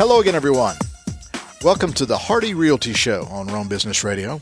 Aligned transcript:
Hello 0.00 0.18
again, 0.18 0.34
everyone. 0.34 0.76
Welcome 1.62 1.92
to 1.92 2.06
the 2.06 2.16
Hardy 2.16 2.54
Realty 2.54 2.94
Show 2.94 3.24
on 3.24 3.48
Rome 3.48 3.68
Business 3.68 4.02
Radio. 4.02 4.40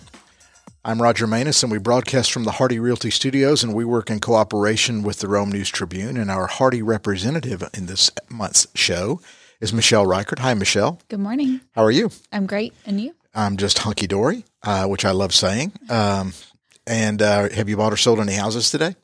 I'm 0.85 1.03
Roger 1.03 1.27
Manus, 1.27 1.65
and 1.65 1.73
we 1.73 1.79
broadcast 1.79 2.31
from 2.31 2.45
the 2.45 2.53
Hardy 2.53 2.79
Realty 2.79 3.11
Studios, 3.11 3.65
and 3.65 3.75
we 3.75 3.85
work 3.85 4.09
in 4.09 4.21
cooperation 4.21 5.03
with 5.03 5.19
the 5.19 5.27
Rome 5.27 5.51
News 5.51 5.69
Tribune. 5.69 6.17
And 6.17 6.31
our 6.31 6.47
Hardy 6.47 6.81
representative 6.81 7.69
in 7.75 7.87
this 7.87 8.09
month's 8.29 8.69
show 8.77 9.21
is 9.61 9.73
Michelle 9.73 10.07
Reichert. 10.07 10.39
Hi, 10.39 10.55
Michelle. 10.55 11.01
Good 11.09 11.19
morning. 11.19 11.61
How 11.73 11.83
are 11.83 11.91
you? 11.91 12.13
I'm 12.31 12.47
great. 12.47 12.73
And 12.87 13.01
you? 13.01 13.17
I'm 13.35 13.57
just 13.57 13.79
hunky 13.79 14.07
dory, 14.07 14.45
uh, 14.63 14.87
which 14.87 15.05
I 15.05 15.11
love 15.11 15.35
saying. 15.35 15.73
Um, 15.91 16.35
and 16.87 17.21
uh, 17.21 17.49
have 17.49 17.69
you 17.69 17.77
bought 17.77 17.93
or 17.93 17.97
sold 17.97 18.21
any 18.21 18.35
houses 18.35 18.71
today? 18.71 18.95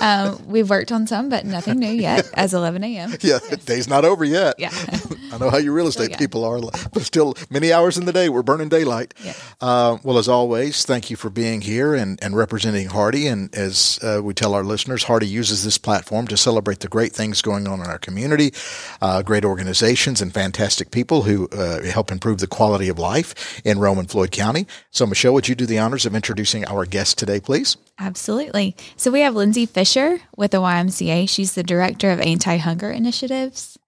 Um, 0.00 0.40
we've 0.46 0.68
worked 0.68 0.92
on 0.92 1.06
some, 1.06 1.28
but 1.28 1.44
nothing 1.44 1.78
new 1.78 1.90
yet 1.90 2.28
as 2.34 2.54
11 2.54 2.82
a.m. 2.84 3.10
Yeah, 3.20 3.38
yes. 3.50 3.64
day's 3.64 3.88
not 3.88 4.04
over 4.04 4.24
yet. 4.24 4.56
Yeah. 4.58 4.70
I 5.32 5.38
know 5.38 5.50
how 5.50 5.58
you 5.58 5.72
real 5.72 5.86
estate 5.86 6.06
so, 6.06 6.10
yeah. 6.10 6.16
people 6.16 6.44
are, 6.44 6.60
but 6.60 7.02
still 7.02 7.34
many 7.50 7.72
hours 7.72 7.96
in 7.96 8.04
the 8.04 8.12
day. 8.12 8.28
We're 8.28 8.42
burning 8.42 8.68
daylight. 8.68 9.14
Yeah. 9.22 9.34
Uh, 9.60 9.98
well, 10.02 10.18
as 10.18 10.28
always, 10.28 10.84
thank 10.84 11.10
you 11.10 11.16
for 11.16 11.30
being 11.30 11.60
here 11.60 11.94
and, 11.94 12.18
and 12.22 12.36
representing 12.36 12.88
Hardy. 12.88 13.26
And 13.26 13.54
as 13.54 13.98
uh, 14.02 14.20
we 14.22 14.34
tell 14.34 14.54
our 14.54 14.64
listeners, 14.64 15.04
Hardy 15.04 15.28
uses 15.28 15.64
this 15.64 15.78
platform 15.78 16.26
to 16.28 16.36
celebrate 16.36 16.80
the 16.80 16.88
great 16.88 17.12
things 17.12 17.42
going 17.42 17.68
on 17.68 17.80
in 17.80 17.86
our 17.86 17.98
community, 17.98 18.52
uh, 19.00 19.22
great 19.22 19.44
organizations 19.44 20.20
and 20.20 20.34
fantastic 20.34 20.90
people 20.90 21.22
who 21.22 21.48
uh, 21.48 21.82
help 21.84 22.10
improve 22.10 22.38
the 22.38 22.46
quality 22.46 22.88
of 22.88 22.98
life 22.98 23.60
in 23.64 23.78
Rome 23.78 23.98
and 23.98 24.10
Floyd 24.10 24.30
County. 24.30 24.66
So, 24.90 25.06
Michelle, 25.06 25.34
would 25.34 25.48
you 25.48 25.54
do 25.54 25.66
the 25.66 25.78
honors 25.78 26.06
of 26.06 26.14
introducing 26.14 26.64
our 26.66 26.84
guest 26.84 27.18
today, 27.18 27.40
please? 27.40 27.76
Absolutely. 28.00 28.74
So 28.96 29.10
we 29.10 29.20
have 29.20 29.34
Lindsay 29.34 29.66
Fisher 29.66 30.20
with 30.36 30.52
the 30.52 30.60
YMCA. 30.60 31.28
She's 31.28 31.54
the 31.54 31.62
director 31.62 32.10
of 32.10 32.18
anti-hunger 32.20 32.90
initiatives. 32.90 33.78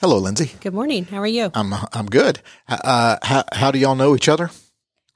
Hello, 0.00 0.18
Lindsay. 0.18 0.52
Good 0.60 0.74
morning. 0.74 1.04
How 1.04 1.18
are 1.18 1.26
you? 1.26 1.50
I'm 1.54 1.72
I'm 1.92 2.06
good. 2.06 2.40
Uh, 2.68 3.16
how 3.22 3.44
how 3.52 3.70
do 3.70 3.78
y'all 3.78 3.96
know 3.96 4.14
each 4.14 4.28
other? 4.28 4.50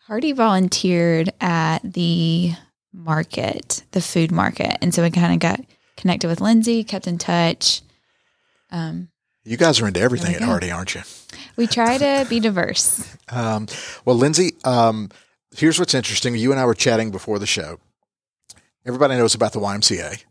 Hardy 0.07 0.33
volunteered 0.33 1.33
at 1.41 1.79
the 1.85 2.53
market, 2.93 3.85
the 3.93 4.01
food 4.01 4.33
market, 4.33 4.77
and 4.83 4.93
so 4.95 5.03
we 5.03 5.11
kind 5.11 5.33
of 5.33 5.39
got 5.39 5.61
connected 5.97 6.27
with 6.29 6.41
Lindsay, 6.41 6.83
kept 6.83 7.07
in 7.07 7.19
touch. 7.19 7.83
Um, 8.73 9.09
you 9.45 9.57
guys 9.57 9.81
are 9.81 9.87
into 9.87 10.01
everything 10.01 10.35
at 10.35 10.43
Hardy, 10.43 10.71
aren't 10.71 10.95
you? 10.95 11.03
We 11.57 11.67
try 11.67 11.99
to 11.99 12.27
be 12.29 12.41
diverse. 12.41 13.09
Um, 13.33 13.67
well, 14.05 14.15
Lindsay, 14.17 14.57
um, 14.63 15.09
here's 15.57 15.79
what's 15.79 15.95
interesting. 15.95 16.35
You 16.37 16.51
and 16.51 16.61
I 16.61 16.67
were 16.67 16.75
chatting 16.75 17.11
before 17.11 17.39
the 17.39 17.47
show, 17.47 17.79
Everybody 18.85 19.17
knows 19.17 19.35
about 19.35 19.53
the 19.53 19.61
YMCA, 19.61 20.25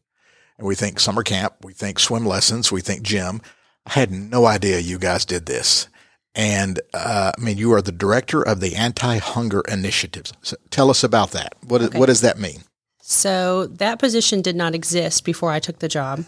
and 0.57 0.67
we 0.67 0.75
think 0.75 0.99
summer 0.99 1.23
camp, 1.23 1.53
we 1.63 1.73
think 1.73 1.99
swim 1.99 2.25
lessons, 2.25 2.71
we 2.71 2.81
think 2.81 3.01
gym. 3.03 3.41
I 3.85 3.93
had 3.93 4.11
no 4.11 4.45
idea 4.45 4.79
you 4.79 4.99
guys 4.99 5.25
did 5.25 5.45
this. 5.45 5.87
And 6.33 6.79
uh, 6.93 7.31
I 7.37 7.41
mean, 7.41 7.57
you 7.57 7.73
are 7.73 7.81
the 7.81 7.91
director 7.91 8.41
of 8.41 8.59
the 8.59 8.75
Anti 8.75 9.17
Hunger 9.17 9.63
Initiatives. 9.67 10.33
So 10.41 10.55
tell 10.69 10.89
us 10.89 11.03
about 11.03 11.31
that. 11.31 11.55
What, 11.67 11.81
okay. 11.81 11.99
what 11.99 12.05
does 12.05 12.21
that 12.21 12.39
mean? 12.39 12.61
So, 13.01 13.65
that 13.67 13.99
position 13.99 14.41
did 14.41 14.55
not 14.55 14.75
exist 14.75 15.25
before 15.25 15.51
I 15.51 15.59
took 15.59 15.79
the 15.79 15.89
job. 15.89 16.23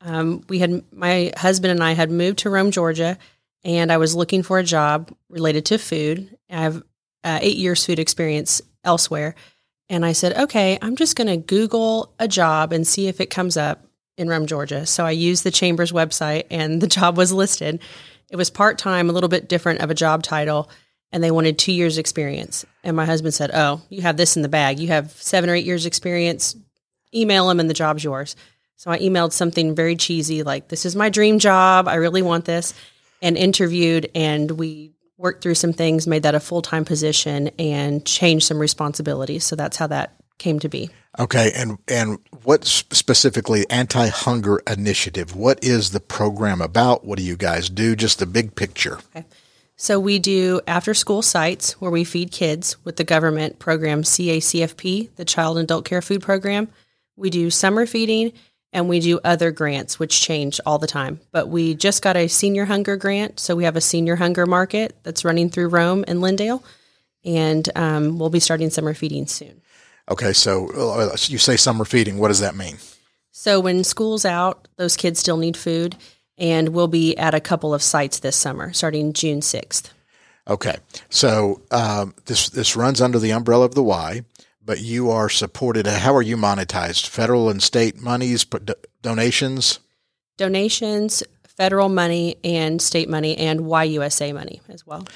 Um, 0.00 0.44
we 0.48 0.58
had 0.58 0.82
my 0.92 1.32
husband 1.36 1.70
and 1.70 1.84
I 1.84 1.92
had 1.92 2.10
moved 2.10 2.38
to 2.40 2.50
Rome, 2.50 2.70
Georgia, 2.70 3.18
and 3.64 3.92
I 3.92 3.98
was 3.98 4.14
looking 4.14 4.42
for 4.42 4.58
a 4.58 4.64
job 4.64 5.14
related 5.28 5.66
to 5.66 5.78
food. 5.78 6.36
I 6.50 6.62
have 6.62 6.82
uh, 7.22 7.38
eight 7.42 7.56
years 7.56 7.84
food 7.84 7.98
experience 7.98 8.62
elsewhere, 8.82 9.34
and 9.88 10.04
I 10.04 10.12
said, 10.12 10.36
okay, 10.36 10.78
I'm 10.82 10.96
just 10.96 11.16
going 11.16 11.28
to 11.28 11.36
Google 11.36 12.12
a 12.18 12.26
job 12.26 12.72
and 12.72 12.86
see 12.86 13.06
if 13.06 13.20
it 13.20 13.30
comes 13.30 13.56
up 13.56 13.86
in 14.16 14.28
Rome, 14.28 14.46
Georgia. 14.46 14.86
So 14.86 15.04
I 15.04 15.12
used 15.12 15.44
the 15.44 15.50
Chamber's 15.50 15.92
website 15.92 16.44
and 16.50 16.80
the 16.80 16.86
job 16.98 17.16
was 17.16 17.32
listed. 17.32 17.80
It 18.30 18.36
was 18.36 18.50
part 18.50 18.78
time, 18.78 19.08
a 19.08 19.12
little 19.12 19.28
bit 19.28 19.48
different 19.48 19.80
of 19.80 19.90
a 19.90 19.94
job 19.94 20.22
title, 20.22 20.68
and 21.12 21.22
they 21.22 21.30
wanted 21.30 21.58
two 21.58 21.72
years' 21.72 21.98
experience. 21.98 22.66
And 22.82 22.96
my 22.96 23.04
husband 23.04 23.34
said, 23.34 23.52
Oh, 23.54 23.80
you 23.88 24.02
have 24.02 24.16
this 24.16 24.36
in 24.36 24.42
the 24.42 24.48
bag. 24.48 24.80
You 24.80 24.88
have 24.88 25.12
seven 25.12 25.48
or 25.48 25.54
eight 25.54 25.64
years' 25.64 25.86
experience. 25.86 26.56
Email 27.14 27.46
them 27.46 27.60
and 27.60 27.70
the 27.70 27.74
job's 27.74 28.02
yours. 28.02 28.34
So 28.74 28.90
I 28.90 28.98
emailed 28.98 29.32
something 29.32 29.74
very 29.74 29.94
cheesy 29.94 30.42
like, 30.42 30.68
This 30.68 30.84
is 30.84 30.96
my 30.96 31.08
dream 31.08 31.38
job. 31.38 31.86
I 31.86 31.94
really 31.94 32.22
want 32.22 32.44
this. 32.44 32.74
And 33.22 33.36
interviewed, 33.36 34.10
and 34.14 34.50
we 34.50 34.92
worked 35.18 35.42
through 35.42 35.54
some 35.54 35.72
things, 35.72 36.06
made 36.06 36.22
that 36.22 36.34
a 36.34 36.40
full 36.40 36.62
time 36.62 36.84
position, 36.84 37.48
and 37.58 38.04
changed 38.04 38.46
some 38.46 38.58
responsibilities. 38.58 39.44
So 39.44 39.56
that's 39.56 39.76
how 39.76 39.86
that 39.88 40.14
came 40.38 40.58
to 40.60 40.68
be. 40.68 40.90
Okay, 41.18 41.50
and 41.54 41.78
and 41.88 42.18
what 42.44 42.64
specifically 42.66 43.64
anti 43.70 44.08
hunger 44.08 44.60
initiative? 44.66 45.34
What 45.34 45.62
is 45.64 45.90
the 45.90 46.00
program 46.00 46.60
about? 46.60 47.04
What 47.04 47.18
do 47.18 47.24
you 47.24 47.36
guys 47.36 47.70
do? 47.70 47.96
Just 47.96 48.18
the 48.18 48.26
big 48.26 48.54
picture. 48.54 48.98
Okay. 49.14 49.26
So 49.76 50.00
we 50.00 50.18
do 50.18 50.60
after 50.66 50.94
school 50.94 51.20
sites 51.20 51.72
where 51.80 51.90
we 51.90 52.04
feed 52.04 52.32
kids 52.32 52.82
with 52.84 52.96
the 52.96 53.04
government 53.04 53.58
program 53.58 54.02
CACFP, 54.02 55.14
the 55.16 55.24
Child 55.24 55.58
and 55.58 55.64
Adult 55.64 55.84
Care 55.84 56.00
Food 56.00 56.22
Program. 56.22 56.68
We 57.14 57.28
do 57.30 57.50
summer 57.50 57.86
feeding 57.86 58.32
and 58.76 58.90
we 58.90 59.00
do 59.00 59.18
other 59.24 59.50
grants 59.50 59.98
which 59.98 60.20
change 60.20 60.60
all 60.66 60.78
the 60.78 60.86
time. 60.86 61.18
But 61.32 61.48
we 61.48 61.74
just 61.74 62.02
got 62.02 62.14
a 62.14 62.28
senior 62.28 62.66
hunger 62.66 62.96
grant, 62.96 63.40
so 63.40 63.56
we 63.56 63.64
have 63.64 63.74
a 63.74 63.80
senior 63.80 64.16
hunger 64.16 64.44
market 64.44 64.94
that's 65.02 65.24
running 65.24 65.48
through 65.48 65.68
Rome 65.68 66.04
and 66.06 66.20
Lindale, 66.20 66.62
and 67.24 67.66
um, 67.74 68.18
we'll 68.18 68.28
be 68.28 68.38
starting 68.38 68.68
summer 68.68 68.92
feeding 68.92 69.26
soon. 69.26 69.62
Okay, 70.10 70.34
so 70.34 70.68
uh, 70.72 71.16
you 71.22 71.38
say 71.38 71.56
summer 71.56 71.86
feeding. 71.86 72.18
What 72.18 72.28
does 72.28 72.40
that 72.40 72.54
mean? 72.54 72.76
So 73.32 73.60
when 73.60 73.82
school's 73.82 74.26
out, 74.26 74.68
those 74.76 74.94
kids 74.94 75.20
still 75.20 75.38
need 75.38 75.56
food, 75.56 75.96
and 76.36 76.68
we'll 76.68 76.86
be 76.86 77.16
at 77.16 77.34
a 77.34 77.40
couple 77.40 77.72
of 77.72 77.82
sites 77.82 78.18
this 78.18 78.36
summer, 78.36 78.74
starting 78.74 79.14
June 79.14 79.40
sixth. 79.40 79.90
Okay, 80.46 80.76
so 81.08 81.62
um, 81.70 82.14
this 82.26 82.50
this 82.50 82.76
runs 82.76 83.00
under 83.00 83.18
the 83.18 83.32
umbrella 83.32 83.64
of 83.64 83.74
the 83.74 83.82
Y 83.82 84.20
but 84.66 84.80
you 84.80 85.10
are 85.10 85.30
supported. 85.30 85.86
How 85.86 86.14
are 86.14 86.22
you 86.22 86.36
monetized? 86.36 87.06
Federal 87.06 87.48
and 87.48 87.62
state 87.62 88.00
monies, 88.00 88.44
donations? 89.00 89.78
Donations, 90.36 91.22
federal 91.46 91.88
money, 91.88 92.36
and 92.44 92.82
state 92.82 93.08
money, 93.08 93.38
and 93.38 93.60
YUSA 93.60 94.34
money 94.34 94.60
as 94.68 94.86
well. 94.86 95.06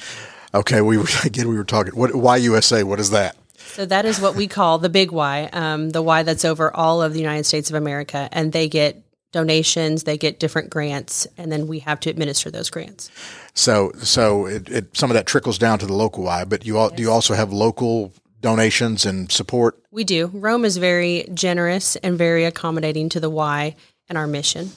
Okay, 0.54 0.80
we 0.80 0.98
again 1.24 1.48
we 1.48 1.56
were 1.56 1.64
talking. 1.64 1.94
What 1.94 2.12
YUSA? 2.12 2.84
What 2.84 3.00
is 3.00 3.10
that? 3.10 3.36
So 3.56 3.84
that 3.86 4.04
is 4.04 4.20
what 4.20 4.34
we 4.34 4.48
call 4.48 4.78
the 4.78 4.88
big 4.88 5.12
Y, 5.12 5.48
um, 5.52 5.90
the 5.90 6.02
Y 6.02 6.22
that's 6.22 6.44
over 6.44 6.74
all 6.74 7.02
of 7.02 7.12
the 7.12 7.20
United 7.20 7.44
States 7.44 7.70
of 7.70 7.76
America, 7.76 8.28
and 8.32 8.52
they 8.52 8.68
get 8.68 9.02
donations, 9.32 10.04
they 10.04 10.18
get 10.18 10.40
different 10.40 10.70
grants, 10.70 11.26
and 11.36 11.52
then 11.52 11.68
we 11.68 11.78
have 11.80 12.00
to 12.00 12.10
administer 12.10 12.50
those 12.50 12.68
grants. 12.68 13.10
So, 13.54 13.92
so 13.98 14.46
it, 14.46 14.68
it, 14.68 14.96
some 14.96 15.08
of 15.10 15.14
that 15.14 15.26
trickles 15.26 15.56
down 15.56 15.78
to 15.78 15.86
the 15.86 15.92
local 15.92 16.24
Y, 16.24 16.44
but 16.44 16.66
you 16.66 16.78
all, 16.78 16.88
yes. 16.88 16.96
do 16.96 17.02
you 17.04 17.10
also 17.12 17.34
have 17.34 17.52
local 17.52 18.12
donations 18.40 19.06
and 19.06 19.30
support? 19.30 19.80
We 19.90 20.04
do. 20.04 20.28
Rome 20.28 20.64
is 20.64 20.76
very 20.76 21.28
generous 21.34 21.96
and 21.96 22.16
very 22.16 22.44
accommodating 22.44 23.08
to 23.10 23.20
the 23.20 23.30
Y 23.30 23.76
and 24.08 24.18
our 24.18 24.26
mission. 24.26 24.70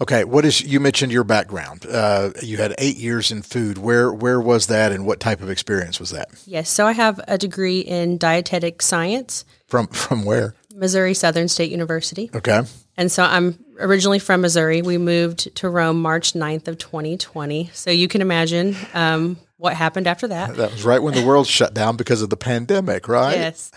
Okay, 0.00 0.24
what 0.24 0.44
is 0.44 0.60
you 0.60 0.80
mentioned 0.80 1.12
your 1.12 1.22
background? 1.22 1.86
Uh, 1.86 2.30
you 2.42 2.56
had 2.56 2.74
eight 2.78 2.96
years 2.96 3.30
in 3.30 3.42
food. 3.42 3.78
Where 3.78 4.12
where 4.12 4.40
was 4.40 4.66
that, 4.66 4.90
and 4.90 5.06
what 5.06 5.20
type 5.20 5.40
of 5.40 5.50
experience 5.50 6.00
was 6.00 6.10
that? 6.10 6.30
Yes, 6.46 6.68
so 6.68 6.86
I 6.86 6.92
have 6.92 7.20
a 7.28 7.38
degree 7.38 7.80
in 7.80 8.18
dietetic 8.18 8.82
science. 8.82 9.44
From 9.68 9.86
from 9.88 10.24
where? 10.24 10.54
Missouri 10.74 11.14
Southern 11.14 11.48
State 11.48 11.70
University. 11.70 12.30
Okay. 12.34 12.62
And 12.96 13.10
so 13.10 13.22
I'm 13.22 13.58
originally 13.78 14.18
from 14.18 14.40
Missouri. 14.40 14.82
We 14.82 14.98
moved 14.98 15.54
to 15.56 15.68
Rome 15.68 16.00
March 16.02 16.32
9th 16.32 16.68
of 16.68 16.78
2020. 16.78 17.70
So 17.72 17.90
you 17.90 18.08
can 18.08 18.20
imagine 18.20 18.76
um, 18.92 19.36
what 19.56 19.74
happened 19.74 20.06
after 20.06 20.28
that. 20.28 20.56
That 20.56 20.72
was 20.72 20.84
right 20.84 21.02
when 21.02 21.14
the 21.14 21.24
world 21.24 21.46
shut 21.46 21.74
down 21.74 21.96
because 21.96 22.22
of 22.22 22.30
the 22.30 22.36
pandemic, 22.36 23.08
right? 23.08 23.36
Yes. 23.36 23.70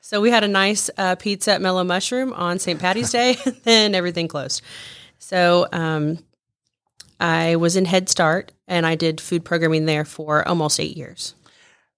So 0.00 0.20
we 0.20 0.30
had 0.30 0.44
a 0.44 0.48
nice 0.48 0.90
uh, 0.98 1.14
pizza 1.16 1.52
at 1.52 1.62
Mellow 1.62 1.84
Mushroom 1.84 2.32
on 2.34 2.58
St. 2.58 2.78
Patty's 2.78 3.10
Day, 3.10 3.38
and 3.46 3.56
then 3.64 3.94
everything 3.94 4.28
closed. 4.28 4.62
So 5.18 5.66
um, 5.72 6.18
I 7.18 7.56
was 7.56 7.76
in 7.76 7.84
Head 7.84 8.08
Start 8.08 8.52
and 8.66 8.84
I 8.84 8.96
did 8.96 9.20
food 9.20 9.44
programming 9.44 9.86
there 9.86 10.04
for 10.04 10.46
almost 10.46 10.80
eight 10.80 10.96
years. 10.96 11.34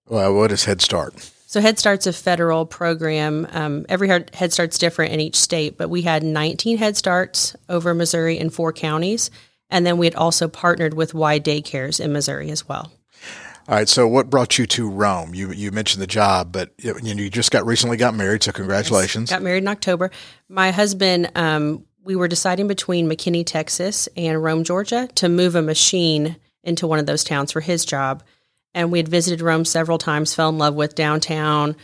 Well, 0.07 0.35
what 0.35 0.53
is 0.53 0.65
Head 0.65 0.83
Start? 0.83 1.15
So 1.47 1.61
Head 1.61 1.79
Start's 1.79 2.07
a 2.07 2.13
federal 2.13 2.67
program. 2.67 3.47
Um, 3.51 3.87
every 3.89 4.09
Head 4.09 4.53
Start's 4.53 4.77
different 4.77 5.13
in 5.13 5.21
each 5.21 5.37
state, 5.37 5.79
but 5.79 5.89
we 5.89 6.03
had 6.03 6.23
19 6.23 6.79
Head 6.79 6.97
Starts 6.97 7.57
over 7.69 7.95
Missouri 7.95 8.39
in 8.39 8.51
four 8.51 8.73
counties. 8.73 9.31
And 9.71 9.87
then 9.87 9.97
we 9.97 10.07
had 10.07 10.15
also 10.15 10.47
partnered 10.47 10.95
with 10.95 11.15
Y 11.15 11.41
Daycares 11.41 12.01
in 12.01 12.13
Missouri 12.13 12.51
as 12.51 12.69
well. 12.69 12.93
All 13.67 13.75
right. 13.75 13.89
So, 13.89 14.07
what 14.07 14.29
brought 14.29 14.59
you 14.59 14.67
to 14.67 14.89
Rome? 14.89 15.35
You 15.35 15.53
you 15.53 15.73
mentioned 15.73 16.03
the 16.03 16.07
job, 16.07 16.53
but 16.53 16.73
you, 16.79 16.97
you 17.03 17.31
just 17.31 17.51
got 17.51 17.65
recently 17.65 17.97
got 17.97 18.15
married. 18.15 18.43
So, 18.43 18.53
congratulations. 18.53 19.31
Yes, 19.31 19.39
got 19.39 19.43
married 19.43 19.63
in 19.63 19.69
October. 19.69 20.11
My 20.49 20.71
husband, 20.71 21.31
um, 21.35 21.87
we 22.03 22.15
were 22.15 22.29
deciding 22.29 22.69
between 22.69 23.09
McKinney, 23.09 23.45
Texas, 23.47 24.09
and 24.17 24.43
Rome, 24.43 24.65
Georgia, 24.65 25.09
to 25.15 25.29
move 25.31 25.55
a 25.55 25.63
machine 25.63 26.37
into 26.63 26.87
one 26.87 26.99
of 26.99 27.07
those 27.07 27.25
towns 27.25 27.53
for 27.53 27.61
his 27.61 27.85
job. 27.85 28.23
And 28.75 28.91
we 28.93 28.99
had 28.99 29.09
visited 29.09 29.41
Rome 29.41 29.65
several 29.65 29.99
times, 29.99 30.35
fell 30.35 30.49
in 30.51 30.59
love 30.59 30.75
with 30.75 30.95
downtown, 30.95 31.77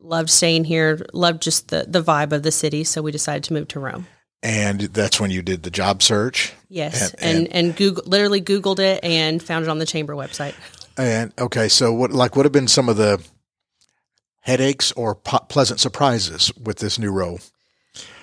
loved 0.00 0.30
staying 0.30 0.64
here, 0.64 1.06
loved 1.12 1.42
just 1.42 1.68
the 1.68 1.84
the 1.86 2.02
vibe 2.02 2.32
of 2.32 2.42
the 2.42 2.52
city. 2.52 2.82
So 2.82 3.00
we 3.00 3.12
decided 3.12 3.44
to 3.44 3.52
move 3.52 3.68
to 3.68 3.80
Rome. 3.80 4.06
And 4.42 4.80
that's 4.80 5.20
when 5.20 5.30
you 5.30 5.42
did 5.42 5.62
the 5.64 5.70
job 5.70 6.02
search. 6.02 6.52
Yes, 6.68 7.14
and 7.14 7.46
and, 7.46 7.52
and 7.52 7.76
Google 7.76 8.04
literally 8.06 8.40
Googled 8.40 8.78
it 8.78 9.04
and 9.04 9.42
found 9.42 9.64
it 9.64 9.68
on 9.68 9.78
the 9.78 9.86
chamber 9.86 10.14
website. 10.14 10.54
And 10.98 11.32
okay, 11.38 11.68
so 11.68 11.92
what 11.92 12.10
like 12.10 12.34
what 12.34 12.44
have 12.44 12.52
been 12.52 12.68
some 12.68 12.88
of 12.88 12.96
the 12.96 13.24
headaches 14.40 14.90
or 14.92 15.14
po- 15.14 15.46
pleasant 15.48 15.78
surprises 15.78 16.52
with 16.60 16.78
this 16.78 16.98
new 16.98 17.12
role? 17.12 17.38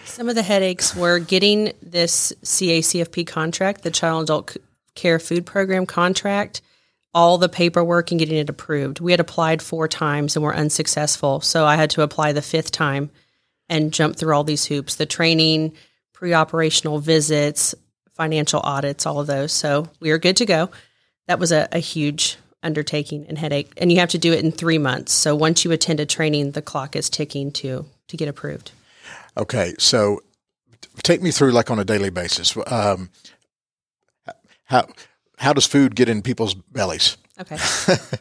Some 0.03 0.29
of 0.29 0.35
the 0.35 0.43
headaches 0.43 0.95
were 0.95 1.19
getting 1.19 1.73
this 1.81 2.33
CACFP 2.43 3.25
contract, 3.27 3.81
the 3.81 3.91
Child 3.91 4.23
Adult 4.23 4.57
Care 4.93 5.19
Food 5.19 5.45
Program 5.45 5.85
contract, 5.85 6.61
all 7.13 7.37
the 7.37 7.49
paperwork 7.49 8.11
and 8.11 8.19
getting 8.19 8.37
it 8.37 8.49
approved. 8.49 8.99
We 8.99 9.11
had 9.11 9.19
applied 9.19 9.61
four 9.61 9.87
times 9.87 10.35
and 10.35 10.43
were 10.43 10.55
unsuccessful. 10.55 11.41
So 11.41 11.65
I 11.65 11.75
had 11.75 11.89
to 11.91 12.01
apply 12.01 12.33
the 12.33 12.41
fifth 12.41 12.71
time 12.71 13.09
and 13.69 13.93
jump 13.93 14.15
through 14.17 14.35
all 14.35 14.43
these 14.43 14.65
hoops 14.65 14.95
the 14.95 15.05
training, 15.05 15.73
pre 16.13 16.33
operational 16.33 16.99
visits, 16.99 17.73
financial 18.13 18.59
audits, 18.61 19.05
all 19.05 19.19
of 19.19 19.27
those. 19.27 19.51
So 19.51 19.89
we 19.99 20.11
are 20.11 20.17
good 20.17 20.37
to 20.37 20.45
go. 20.45 20.69
That 21.27 21.39
was 21.39 21.51
a, 21.51 21.67
a 21.71 21.79
huge 21.79 22.37
undertaking 22.65 23.25
and 23.29 23.37
headache. 23.37 23.71
And 23.77 23.91
you 23.91 23.99
have 23.99 24.09
to 24.09 24.17
do 24.17 24.33
it 24.33 24.43
in 24.43 24.51
three 24.51 24.77
months. 24.77 25.13
So 25.13 25.35
once 25.35 25.63
you 25.63 25.71
attend 25.71 25.99
a 25.99 26.05
training, 26.05 26.51
the 26.51 26.61
clock 26.61 26.95
is 26.95 27.09
ticking 27.09 27.51
to 27.53 27.85
to 28.07 28.17
get 28.17 28.27
approved. 28.27 28.71
Okay, 29.37 29.73
so 29.77 30.21
take 31.03 31.21
me 31.21 31.31
through 31.31 31.51
like 31.51 31.71
on 31.71 31.79
a 31.79 31.85
daily 31.85 32.09
basis. 32.09 32.57
Um, 32.67 33.09
how 34.65 34.87
how 35.37 35.53
does 35.53 35.65
food 35.65 35.95
get 35.95 36.09
in 36.09 36.21
people's 36.21 36.53
bellies? 36.53 37.17
Okay, 37.39 37.57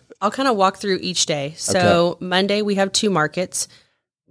I'll 0.20 0.30
kind 0.30 0.48
of 0.48 0.56
walk 0.56 0.78
through 0.78 0.98
each 1.00 1.26
day. 1.26 1.54
So 1.56 2.16
okay. 2.16 2.24
Monday 2.24 2.62
we 2.62 2.74
have 2.76 2.92
two 2.92 3.10
markets, 3.10 3.68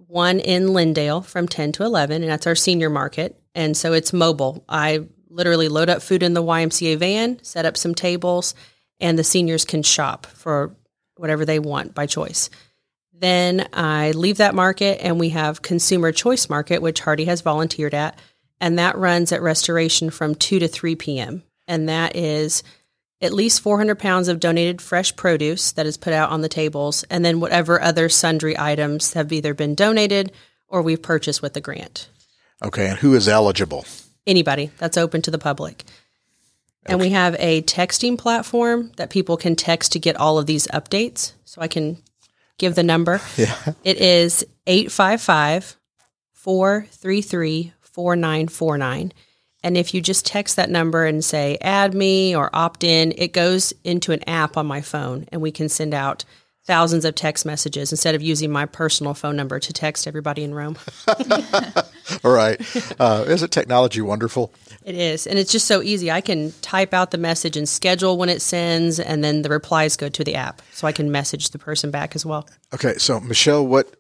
one 0.08 0.40
in 0.40 0.68
Lindale 0.68 1.26
from 1.26 1.48
ten 1.48 1.72
to 1.74 1.84
eleven, 1.84 2.22
and 2.22 2.32
that's 2.32 2.48
our 2.48 2.56
senior 2.56 2.90
market. 2.90 3.40
And 3.56 3.78
so 3.78 3.94
it's 3.94 4.14
mobile. 4.14 4.64
I 4.68 5.06
literally 5.30 5.68
load 5.68 5.90
up 5.90 6.02
food 6.02 6.24
in 6.24 6.34
the 6.34 6.44
YMCA 6.44 6.98
van, 6.98 7.44
set 7.44 7.66
up 7.66 7.78
some 7.78 7.96
tables, 7.96 8.54
and 9.00 9.18
the 9.18 9.24
seniors 9.24 9.66
can 9.66 9.84
shop 9.84 10.26
for 10.28 10.76
whatever 11.16 11.46
they 11.46 11.60
want 11.60 11.94
by 11.94 12.06
choice. 12.06 12.50
Then 13.14 13.68
I 13.72 14.12
leave 14.12 14.38
that 14.38 14.56
market 14.56 15.00
and 15.02 15.20
we 15.20 15.30
have 15.30 15.62
Consumer 15.62 16.12
Choice 16.12 16.50
Market, 16.50 16.82
which 16.82 17.00
Hardy 17.00 17.26
has 17.26 17.42
volunteered 17.42 17.94
at. 17.94 18.20
And 18.60 18.80
that 18.80 18.98
runs 18.98 19.32
at 19.32 19.42
Restoration 19.42 20.10
from 20.10 20.36
2 20.36 20.60
to 20.60 20.68
3 20.68 20.96
p.m. 20.96 21.44
And 21.68 21.88
that 21.90 22.16
is 22.16 22.64
at 23.22 23.34
least 23.34 23.62
400 23.62 23.98
pounds 23.98 24.28
of 24.28 24.40
donated 24.40 24.82
fresh 24.82 25.16
produce 25.16 25.72
that 25.74 25.86
is 25.86 25.98
put 25.98 26.14
out 26.14 26.32
on 26.32 26.42
the 26.42 26.50
tables. 26.50 27.04
And 27.10 27.24
then 27.24 27.40
whatever 27.40 27.82
other 27.82 28.10
sundry 28.10 28.58
items 28.58 29.14
have 29.14 29.32
either 29.32 29.54
been 29.54 29.76
donated 29.76 30.32
or 30.68 30.82
we've 30.82 31.02
purchased 31.02 31.42
with 31.42 31.54
the 31.54 31.62
grant. 31.62 32.10
Okay. 32.64 32.90
And 32.90 33.00
who 33.00 33.16
is 33.16 33.28
eligible? 33.28 33.86
Anybody 34.26 34.72
that's 34.78 34.98
open 34.98 35.22
to 35.22 35.32
the 35.32 35.38
public. 35.38 35.84
And 36.86 37.00
we 37.00 37.10
have 37.10 37.36
a 37.40 37.62
texting 37.64 38.18
platform 38.18 38.92
that 38.98 39.10
people 39.10 39.38
can 39.38 39.56
text 39.56 39.92
to 39.94 40.00
get 40.00 40.16
all 40.16 40.38
of 40.38 40.46
these 40.46 40.68
updates. 40.68 41.34
So 41.46 41.62
I 41.62 41.68
can 41.68 42.02
give 42.58 42.76
the 42.76 42.84
number. 42.84 43.22
Yeah. 43.38 43.56
It 43.84 43.98
is 43.98 44.46
855 44.68 45.78
433 46.34 47.74
4949. 47.82 49.14
And 49.66 49.78
if 49.78 49.94
you 49.94 50.02
just 50.02 50.26
text 50.26 50.58
that 50.58 50.70
number 50.70 51.06
and 51.06 51.24
say, 51.24 51.58
add 51.62 51.94
me 51.94 52.36
or 52.36 52.50
opt 52.54 52.84
in, 52.84 53.14
it 53.18 53.32
goes 53.32 53.74
into 53.84 54.12
an 54.12 54.28
app 54.28 54.58
on 54.58 54.66
my 54.66 54.82
phone 54.82 55.26
and 55.32 55.42
we 55.42 55.52
can 55.52 55.70
send 55.70 55.94
out 55.94 56.26
thousands 56.66 57.06
of 57.06 57.16
text 57.16 57.46
messages 57.46 57.92
instead 57.92 58.16
of 58.16 58.22
using 58.22 58.52
my 58.52 58.66
personal 58.66 59.14
phone 59.14 59.36
number 59.36 59.60
to 59.60 59.74
text 59.74 60.08
everybody 60.08 60.44
in 60.44 60.54
Rome. 60.54 60.78
All 62.24 62.32
right. 62.32 62.60
Uh, 63.00 63.26
isn't 63.28 63.52
technology 63.52 64.02
wonderful? 64.02 64.54
It 64.86 64.96
is. 64.96 65.28
And 65.28 65.40
it's 65.40 65.52
just 65.52 65.68
so 65.68 65.82
easy. 65.82 66.12
I 66.12 66.22
can 66.22 66.54
type 66.62 66.94
out 66.94 67.12
the 67.12 67.18
message 67.18 67.58
and 67.58 67.68
schedule 67.68 68.18
when 68.18 68.30
it 68.30 68.42
sends, 68.42 69.00
and 69.00 69.24
then 69.24 69.42
the 69.42 69.50
replies 69.50 69.96
go 69.96 70.10
to 70.10 70.24
the 70.24 70.36
app. 70.36 70.62
So 70.74 70.88
I 70.88 70.92
can 70.92 71.12
message 71.12 71.50
the 71.50 71.60
person 71.60 71.92
back 71.92 72.16
as 72.16 72.26
well. 72.26 72.48
Okay. 72.74 72.96
So, 72.98 73.20
Michelle, 73.20 73.66
what. 73.66 73.94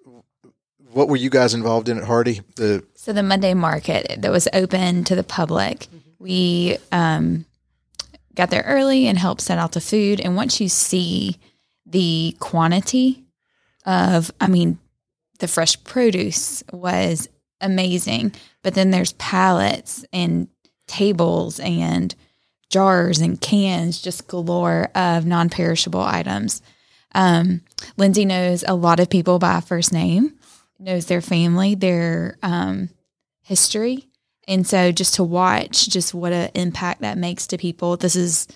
What 0.91 1.09
were 1.09 1.15
you 1.15 1.31
guys 1.31 1.55
involved 1.55 1.89
in 1.89 1.97
at 1.97 2.03
Hardy? 2.03 2.41
The 2.55 2.85
so 2.93 3.13
the 3.13 3.23
Monday 3.23 3.55
market 3.55 4.21
that 4.21 4.31
was 4.31 4.47
open 4.53 5.03
to 5.05 5.15
the 5.15 5.23
public. 5.23 5.79
Mm-hmm. 5.79 5.97
We 6.19 6.77
um, 6.91 7.45
got 8.35 8.51
there 8.51 8.63
early 8.63 9.07
and 9.07 9.17
helped 9.17 9.41
set 9.41 9.57
out 9.57 9.71
the 9.71 9.81
food. 9.81 10.21
And 10.21 10.35
once 10.35 10.61
you 10.61 10.69
see 10.69 11.37
the 11.85 12.35
quantity 12.39 13.23
of, 13.85 14.31
I 14.39 14.47
mean, 14.47 14.77
the 15.39 15.47
fresh 15.47 15.83
produce 15.83 16.63
was 16.71 17.27
amazing. 17.59 18.33
But 18.61 18.75
then 18.75 18.91
there's 18.91 19.13
pallets 19.13 20.05
and 20.13 20.47
tables 20.93 21.59
and 21.59 22.13
jars 22.69 23.19
and 23.19 23.41
cans, 23.41 24.01
just 24.01 24.27
galore 24.27 24.89
of 24.95 25.25
non 25.25 25.49
perishable 25.49 26.01
items. 26.01 26.61
Um, 27.15 27.61
Lindsay 27.97 28.25
knows 28.25 28.63
a 28.67 28.75
lot 28.75 28.99
of 28.99 29.09
people 29.09 29.39
by 29.39 29.59
first 29.59 29.91
name, 29.91 30.35
knows 30.79 31.07
their 31.07 31.21
family, 31.21 31.75
their 31.75 32.37
um, 32.43 32.89
history. 33.41 34.07
And 34.47 34.67
so 34.67 34.91
just 34.91 35.15
to 35.15 35.23
watch 35.23 35.89
just 35.89 36.13
what 36.13 36.33
an 36.33 36.51
impact 36.53 37.01
that 37.01 37.17
makes 37.17 37.47
to 37.47 37.57
people, 37.57 37.97
this 37.97 38.15
is 38.15 38.47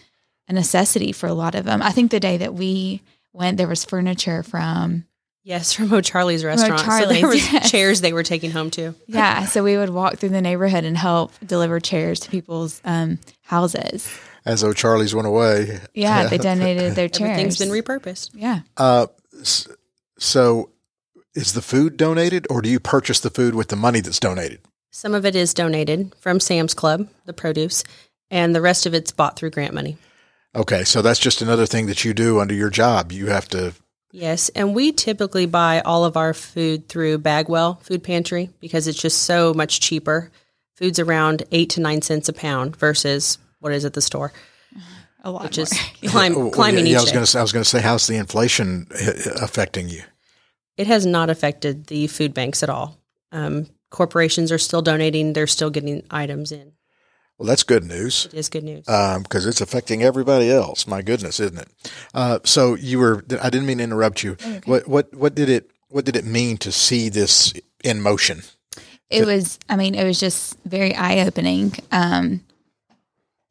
a 0.47 0.53
necessity 0.53 1.11
for 1.11 1.27
a 1.27 1.33
lot 1.33 1.55
of 1.55 1.65
them. 1.65 1.81
I 1.81 1.91
think 1.91 2.11
the 2.11 2.19
day 2.19 2.37
that 2.37 2.53
we 2.53 3.01
went, 3.33 3.57
there 3.57 3.67
was 3.67 3.83
furniture 3.83 4.43
from 4.43 5.05
Yes, 5.47 5.71
from 5.73 5.93
O'Charley's 5.93 6.43
restaurant. 6.43 6.81
O'Charley's, 6.81 7.07
so 7.07 7.13
there 7.13 7.27
was 7.29 7.53
yes. 7.53 7.71
chairs 7.71 8.01
they 8.01 8.11
were 8.11 8.23
taking 8.23 8.51
home 8.51 8.69
too. 8.69 8.95
Yeah, 9.07 9.45
so 9.45 9.63
we 9.63 9.77
would 9.77 9.89
walk 9.89 10.17
through 10.17 10.29
the 10.29 10.41
neighborhood 10.41 10.83
and 10.83 10.97
help 10.97 11.31
deliver 11.45 11.79
chairs 11.79 12.19
to 12.21 12.29
people's 12.29 12.81
um, 12.83 13.17
houses. 13.43 14.13
As 14.45 14.61
O'Charley's 14.61 15.15
went 15.15 15.25
away. 15.25 15.79
Yeah, 15.93 16.27
they 16.27 16.37
donated 16.49 16.95
their 16.95 17.07
chairs. 17.07 17.31
Everything's 17.31 17.59
been 17.59 17.69
repurposed. 17.69 18.31
Yeah. 18.33 18.61
Uh, 18.75 19.07
so, 20.17 20.69
is 21.33 21.53
the 21.53 21.61
food 21.61 21.95
donated, 21.95 22.45
or 22.49 22.61
do 22.61 22.69
you 22.69 22.81
purchase 22.81 23.21
the 23.21 23.29
food 23.29 23.55
with 23.55 23.69
the 23.69 23.77
money 23.77 24.01
that's 24.01 24.19
donated? 24.19 24.59
Some 24.91 25.13
of 25.13 25.25
it 25.25 25.35
is 25.35 25.53
donated 25.53 26.13
from 26.19 26.41
Sam's 26.41 26.73
Club, 26.73 27.07
the 27.25 27.31
produce, 27.31 27.85
and 28.29 28.53
the 28.53 28.61
rest 28.61 28.85
of 28.85 28.93
it's 28.93 29.11
bought 29.11 29.37
through 29.37 29.51
grant 29.51 29.73
money. 29.73 29.97
Okay, 30.53 30.83
so 30.83 31.01
that's 31.01 31.19
just 31.19 31.41
another 31.41 31.65
thing 31.65 31.85
that 31.85 32.03
you 32.03 32.13
do 32.13 32.39
under 32.39 32.53
your 32.53 32.69
job. 32.69 33.13
You 33.13 33.27
have 33.27 33.47
to. 33.49 33.73
Yes, 34.11 34.49
and 34.49 34.73
we 34.73 34.91
typically 34.91 35.45
buy 35.45 35.81
all 35.81 36.05
of 36.05 36.15
our 36.15 36.33
food 36.33 36.87
through 36.87 37.17
Bagwell 37.19 37.75
Food 37.83 38.03
Pantry 38.03 38.49
because 38.59 38.87
it's 38.87 39.01
just 39.01 39.23
so 39.23 39.53
much 39.53 39.81
cheaper. 39.81 40.31
Food's 40.75 40.99
around 40.99 41.43
eight 41.51 41.71
to 41.71 41.81
nine 41.81 42.01
cents 42.01 42.29
a 42.29 42.33
pound 42.33 42.75
versus 42.77 43.37
what 43.59 43.73
is 43.73 43.85
at 43.85 43.93
the 43.93 44.01
store. 44.01 44.31
A 45.23 45.31
lot, 45.31 45.43
which 45.43 45.57
more. 45.57 45.63
is 45.63 45.73
climb, 46.11 46.51
climbing. 46.51 46.85
Yeah, 46.85 46.91
yeah 46.93 46.99
I 46.99 47.01
was 47.01 47.11
going 47.11 47.25
to 47.25 47.31
say, 47.31 47.39
I 47.39 47.41
was 47.41 47.51
going 47.51 47.63
to 47.63 47.69
say, 47.69 47.81
how's 47.81 48.07
the 48.07 48.15
inflation 48.15 48.87
affecting 49.41 49.89
you? 49.89 50.03
It 50.77 50.87
has 50.87 51.05
not 51.05 51.29
affected 51.29 51.87
the 51.87 52.07
food 52.07 52.33
banks 52.33 52.61
at 52.63 52.69
all. 52.69 52.97
Um, 53.31 53.65
corporations 53.89 54.51
are 54.51 54.59
still 54.59 54.83
donating; 54.83 55.33
they're 55.33 55.47
still 55.47 55.71
getting 55.71 56.03
items 56.11 56.51
in. 56.51 56.73
Well, 57.37 57.47
that's 57.47 57.63
good 57.63 57.83
news. 57.83 58.25
It 58.25 58.33
is 58.33 58.49
good 58.49 58.63
news 58.63 58.85
because 58.85 59.45
um, 59.45 59.49
it's 59.49 59.61
affecting 59.61 60.01
everybody 60.01 60.49
else. 60.49 60.87
My 60.87 61.03
goodness, 61.03 61.39
isn't 61.39 61.59
it? 61.59 61.93
Uh, 62.13 62.39
so 62.43 62.73
you 62.75 62.97
were. 62.99 63.23
I 63.41 63.49
didn't 63.49 63.67
mean 63.67 63.77
to 63.77 63.83
interrupt 63.83 64.23
you. 64.23 64.31
Okay. 64.33 64.61
What 64.65 64.87
what 64.87 65.13
what 65.13 65.35
did 65.35 65.49
it 65.49 65.69
what 65.89 66.05
did 66.05 66.15
it 66.15 66.25
mean 66.25 66.57
to 66.57 66.71
see 66.71 67.09
this 67.09 67.53
in 67.83 68.01
motion? 68.01 68.41
It 69.09 69.21
to- 69.21 69.25
was. 69.27 69.59
I 69.69 69.75
mean, 69.75 69.93
it 69.93 70.03
was 70.03 70.19
just 70.19 70.57
very 70.65 70.95
eye 70.95 71.19
opening. 71.27 71.73
Um, 71.91 72.41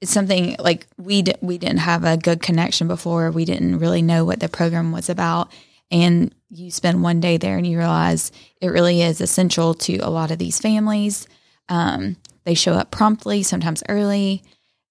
it's 0.00 0.10
something 0.10 0.56
like 0.58 0.88
we 0.98 1.22
d- 1.22 1.34
we 1.40 1.56
didn't 1.56 1.78
have 1.78 2.02
a 2.04 2.16
good 2.16 2.42
connection 2.42 2.88
before. 2.88 3.30
We 3.30 3.44
didn't 3.44 3.78
really 3.78 4.02
know 4.02 4.24
what 4.24 4.40
the 4.40 4.48
program 4.48 4.90
was 4.90 5.08
about, 5.08 5.52
and 5.92 6.34
you 6.50 6.72
spend 6.72 7.02
one 7.04 7.20
day 7.20 7.36
there 7.36 7.56
and 7.56 7.66
you 7.66 7.78
realize 7.78 8.32
it 8.60 8.68
really 8.68 9.00
is 9.02 9.20
essential 9.20 9.74
to 9.74 9.96
a 9.98 10.10
lot 10.10 10.30
of 10.32 10.38
these 10.38 10.58
families. 10.60 11.26
Um, 11.68 12.16
they 12.46 12.54
show 12.54 12.72
up 12.72 12.92
promptly, 12.92 13.42
sometimes 13.42 13.82
early, 13.88 14.42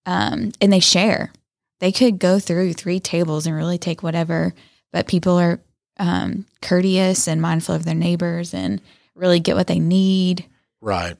um, 0.05 0.51
and 0.59 0.71
they 0.71 0.81
share. 0.81 1.31
They 1.79 1.91
could 1.91 2.19
go 2.19 2.38
through 2.38 2.74
three 2.74 3.00
tables 3.00 3.47
and 3.47 3.55
really 3.55 3.77
take 3.77 4.03
whatever, 4.03 4.53
but 4.91 5.07
people 5.07 5.39
are 5.39 5.62
um, 5.97 6.45
courteous 6.62 7.27
and 7.27 7.41
mindful 7.41 7.74
of 7.74 7.85
their 7.85 7.95
neighbors 7.95 8.53
and 8.53 8.81
really 9.15 9.39
get 9.39 9.55
what 9.55 9.67
they 9.67 9.79
need. 9.79 10.45
Right. 10.81 11.15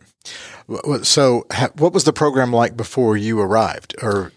So, 1.04 1.48
what 1.78 1.94
was 1.94 2.04
the 2.04 2.14
program 2.14 2.52
like 2.52 2.76
before 2.76 3.16
you 3.16 3.40
arrived, 3.40 3.96
or 4.04 4.34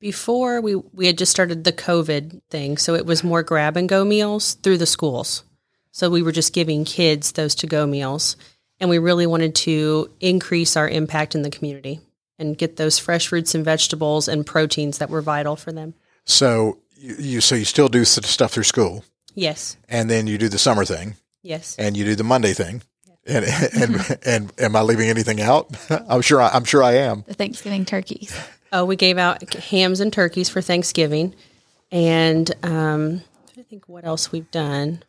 before 0.00 0.60
we 0.60 0.74
we 0.74 1.06
had 1.06 1.16
just 1.16 1.32
started 1.32 1.64
the 1.64 1.72
COVID 1.72 2.42
thing, 2.50 2.76
so 2.76 2.94
it 2.94 3.06
was 3.06 3.24
more 3.24 3.42
grab 3.42 3.76
and 3.76 3.88
go 3.88 4.04
meals 4.04 4.54
through 4.54 4.78
the 4.78 4.86
schools. 4.86 5.44
So 5.92 6.10
we 6.10 6.22
were 6.22 6.32
just 6.32 6.54
giving 6.54 6.84
kids 6.84 7.32
those 7.32 7.54
to 7.56 7.66
go 7.66 7.86
meals, 7.86 8.36
and 8.82 8.90
we 8.90 8.98
really 8.98 9.26
wanted 9.26 9.54
to 9.54 10.10
increase 10.18 10.76
our 10.76 10.88
impact 10.88 11.36
in 11.36 11.42
the 11.42 11.50
community 11.50 12.00
and 12.36 12.58
get 12.58 12.76
those 12.76 12.98
fresh 12.98 13.28
fruits 13.28 13.54
and 13.54 13.64
vegetables 13.64 14.26
and 14.26 14.44
proteins 14.44 14.98
that 14.98 15.08
were 15.08 15.22
vital 15.22 15.54
for 15.54 15.70
them. 15.70 15.94
So 16.24 16.78
you, 16.96 17.14
you 17.14 17.40
so 17.40 17.54
you 17.54 17.64
still 17.64 17.88
do 17.88 18.04
stuff 18.04 18.52
through 18.52 18.64
school, 18.64 19.04
yes, 19.34 19.76
and 19.88 20.10
then 20.10 20.26
you 20.26 20.36
do 20.36 20.48
the 20.48 20.58
summer 20.58 20.84
thing, 20.84 21.14
yes, 21.42 21.76
and 21.78 21.96
you 21.96 22.04
do 22.04 22.16
the 22.16 22.24
Monday 22.24 22.52
thing, 22.52 22.82
And 23.24 23.44
and 23.80 24.18
and 24.26 24.52
am 24.58 24.74
I 24.74 24.82
leaving 24.82 25.08
anything 25.08 25.40
out? 25.40 25.70
I'm 26.08 26.20
sure. 26.20 26.42
I, 26.42 26.48
I'm 26.48 26.64
sure 26.64 26.82
I 26.82 26.94
am. 26.94 27.24
The 27.26 27.34
Thanksgiving 27.34 27.86
turkeys. 27.86 28.36
Oh, 28.74 28.86
we 28.86 28.96
gave 28.96 29.18
out 29.18 29.52
hams 29.52 30.00
and 30.00 30.10
turkeys 30.10 30.48
for 30.48 30.62
Thanksgiving, 30.62 31.34
and 31.90 32.50
um, 32.64 33.20
I 33.58 33.60
think 33.64 33.86
what 33.86 34.06
else 34.06 34.32
we've 34.32 34.50
done 34.50 35.02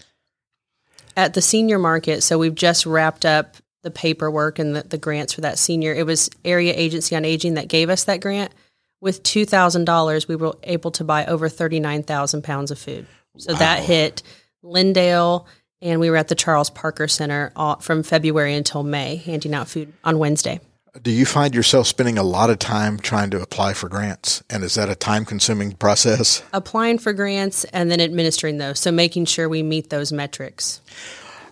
at 1.16 1.34
the 1.34 1.42
senior 1.42 1.80
market. 1.80 2.24
So 2.24 2.38
we've 2.38 2.56
just 2.56 2.86
wrapped 2.86 3.26
up 3.26 3.56
the 3.84 3.92
paperwork 3.92 4.60
and 4.60 4.76
the, 4.76 4.84
the 4.84 4.98
grants 4.98 5.34
for 5.34 5.42
that 5.42 5.60
senior. 5.60 5.94
It 5.94 6.06
was 6.06 6.30
Area 6.44 6.74
Agency 6.76 7.16
on 7.16 7.26
Aging 7.26 7.54
that 7.54 7.68
gave 7.68 7.90
us 7.90 8.06
that 8.06 8.22
grant. 8.22 8.52
With 9.00 9.22
two 9.22 9.46
thousand 9.46 9.86
dollars, 9.86 10.28
we 10.28 10.36
were 10.36 10.56
able 10.64 10.92
to 10.92 11.04
buy 11.04 11.26
over 11.26 11.50
thirty 11.50 11.80
nine 11.80 12.04
thousand 12.04 12.44
pounds 12.44 12.72
of 12.72 12.80
food. 12.80 13.06
So 13.38 13.54
wow. 13.54 13.60
that 13.60 13.84
hit 13.84 14.24
Lindale 14.64 15.46
and 15.82 16.00
we 16.00 16.10
were 16.10 16.16
at 16.16 16.30
the 16.30 16.36
Charles 16.36 16.70
Parker 16.70 17.10
Center 17.10 17.52
all, 17.56 17.76
from 17.80 18.04
February 18.04 18.54
until 18.54 18.84
May, 18.84 19.18
handing 19.18 19.54
out 19.54 19.68
food 19.68 19.92
on 20.04 20.18
Wednesday. 20.18 20.62
Do 21.02 21.12
you 21.12 21.26
find 21.26 21.56
yourself 21.56 21.88
spending 21.88 22.18
a 22.18 22.24
lot 22.24 22.52
of 22.52 22.60
time 22.60 23.00
trying 23.00 23.32
to 23.32 23.42
apply 23.42 23.74
for 23.74 23.90
grants? 23.90 24.44
And 24.50 24.64
is 24.64 24.76
that 24.76 24.90
a 24.90 24.96
time 24.96 25.26
consuming 25.26 25.74
process? 25.74 26.44
Applying 26.54 27.00
for 27.00 27.14
grants 27.14 27.64
and 27.66 27.90
then 27.90 28.00
administering 28.00 28.60
those. 28.60 28.80
So 28.80 28.92
making 28.92 29.26
sure 29.26 29.50
we 29.50 29.64
meet 29.64 29.90
those 29.90 30.14
metrics. 30.14 30.82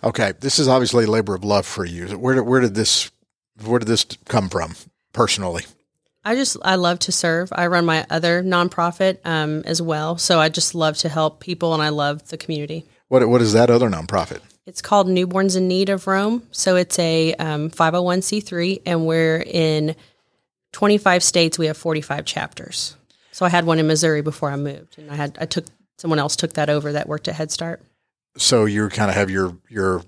Okay. 0.03 0.33
This 0.39 0.59
is 0.59 0.67
obviously 0.67 1.05
a 1.05 1.11
labor 1.11 1.35
of 1.35 1.43
love 1.43 1.65
for 1.65 1.85
you. 1.85 2.07
Where 2.17 2.35
did, 2.35 2.41
where 2.41 2.61
did 2.61 2.75
this, 2.75 3.11
where 3.63 3.79
did 3.79 3.87
this 3.87 4.05
come 4.25 4.49
from 4.49 4.75
personally? 5.13 5.65
I 6.23 6.35
just, 6.35 6.57
I 6.63 6.75
love 6.75 6.99
to 6.99 7.11
serve. 7.11 7.49
I 7.51 7.67
run 7.67 7.85
my 7.85 8.05
other 8.09 8.43
nonprofit 8.43 9.17
um, 9.25 9.63
as 9.65 9.81
well. 9.81 10.17
So 10.17 10.39
I 10.39 10.49
just 10.49 10.75
love 10.75 10.97
to 10.97 11.09
help 11.09 11.39
people 11.39 11.73
and 11.73 11.81
I 11.81 11.89
love 11.89 12.27
the 12.29 12.37
community. 12.37 12.85
What 13.11 13.27
what 13.27 13.41
is 13.41 13.51
that 13.51 13.69
other 13.69 13.89
nonprofit? 13.89 14.39
It's 14.65 14.81
called 14.81 15.07
Newborns 15.07 15.57
in 15.57 15.67
Need 15.67 15.89
of 15.89 16.07
Rome. 16.07 16.47
So 16.51 16.77
it's 16.77 16.97
a 16.97 17.33
um, 17.33 17.69
501c3, 17.69 18.83
and 18.85 19.05
we're 19.05 19.43
in 19.45 19.97
25 20.71 21.21
states. 21.21 21.59
We 21.59 21.65
have 21.65 21.75
45 21.75 22.23
chapters. 22.23 22.95
So 23.33 23.45
I 23.45 23.49
had 23.49 23.65
one 23.65 23.79
in 23.79 23.87
Missouri 23.87 24.21
before 24.21 24.49
I 24.49 24.55
moved, 24.55 24.97
and 24.97 25.11
I 25.11 25.15
had 25.15 25.37
I 25.41 25.45
took 25.45 25.65
someone 25.97 26.19
else 26.19 26.37
took 26.37 26.53
that 26.53 26.69
over 26.69 26.93
that 26.93 27.09
worked 27.09 27.27
at 27.27 27.35
Head 27.35 27.51
Start. 27.51 27.81
So 28.37 28.65
you 28.65 28.89
kind 28.89 29.09
of 29.09 29.15
have 29.15 29.29
your 29.29 29.57
your 29.69 30.03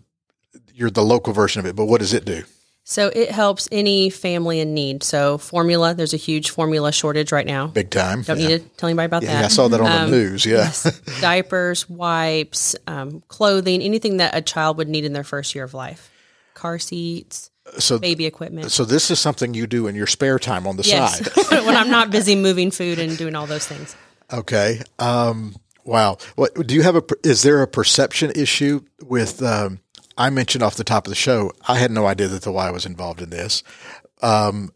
you're 0.73 0.89
the 0.89 1.03
local 1.03 1.33
version 1.33 1.59
of 1.59 1.65
it, 1.65 1.75
but 1.75 1.85
what 1.85 1.99
does 1.99 2.13
it 2.13 2.25
do? 2.25 2.43
So 2.85 3.07
it 3.07 3.31
helps 3.31 3.69
any 3.71 4.09
family 4.09 4.59
in 4.59 4.73
need. 4.73 5.03
So 5.03 5.37
formula, 5.37 5.93
there's 5.93 6.13
a 6.13 6.17
huge 6.17 6.49
formula 6.49 6.91
shortage 6.91 7.31
right 7.31 7.45
now. 7.45 7.67
Big 7.67 7.89
time. 7.89 8.23
Don't 8.23 8.39
yeah. 8.39 8.47
need 8.47 8.61
to 8.61 8.69
tell 8.75 8.89
anybody 8.89 9.05
about 9.05 9.23
yeah, 9.23 9.33
that. 9.33 9.45
I 9.45 9.47
saw 9.47 9.69
that 9.69 9.79
on 9.79 9.89
um, 9.89 10.11
the 10.11 10.17
news. 10.17 10.45
Yeah. 10.45 10.57
Yes. 10.57 10.99
Diapers, 11.21 11.89
wipes, 11.89 12.75
um, 12.85 13.23
clothing, 13.29 13.81
anything 13.81 14.17
that 14.17 14.35
a 14.35 14.41
child 14.41 14.77
would 14.77 14.89
need 14.89 15.05
in 15.05 15.13
their 15.13 15.23
first 15.23 15.55
year 15.55 15.63
of 15.63 15.73
life. 15.73 16.11
Car 16.55 16.77
seats. 16.77 17.51
So 17.79 17.97
baby 17.97 18.25
equipment. 18.25 18.71
So 18.71 18.83
this 18.83 19.09
is 19.09 19.19
something 19.19 19.53
you 19.53 19.65
do 19.65 19.87
in 19.87 19.95
your 19.95 20.07
spare 20.07 20.37
time 20.37 20.67
on 20.67 20.75
the 20.75 20.83
yes. 20.83 21.19
side. 21.19 21.65
when 21.65 21.77
I'm 21.77 21.89
not 21.89 22.11
busy 22.11 22.35
moving 22.35 22.69
food 22.69 22.99
and 22.99 23.17
doing 23.17 23.35
all 23.35 23.47
those 23.47 23.65
things. 23.65 23.95
Okay. 24.31 24.81
Um, 24.99 25.55
wow. 25.85 26.17
What 26.35 26.67
do 26.67 26.75
you 26.75 26.83
have 26.83 26.95
a? 26.95 27.03
Is 27.23 27.43
there 27.43 27.61
a 27.61 27.67
perception 27.67 28.31
issue 28.35 28.81
with? 29.01 29.41
Um, 29.41 29.79
I 30.17 30.29
mentioned 30.29 30.63
off 30.63 30.75
the 30.75 30.83
top 30.83 31.07
of 31.07 31.09
the 31.09 31.15
show, 31.15 31.51
I 31.67 31.79
had 31.79 31.91
no 31.91 32.05
idea 32.05 32.27
that 32.27 32.43
the 32.43 32.51
Y 32.51 32.69
was 32.69 32.85
involved 32.85 33.21
in 33.21 33.29
this. 33.31 33.63
Um, 34.21 34.71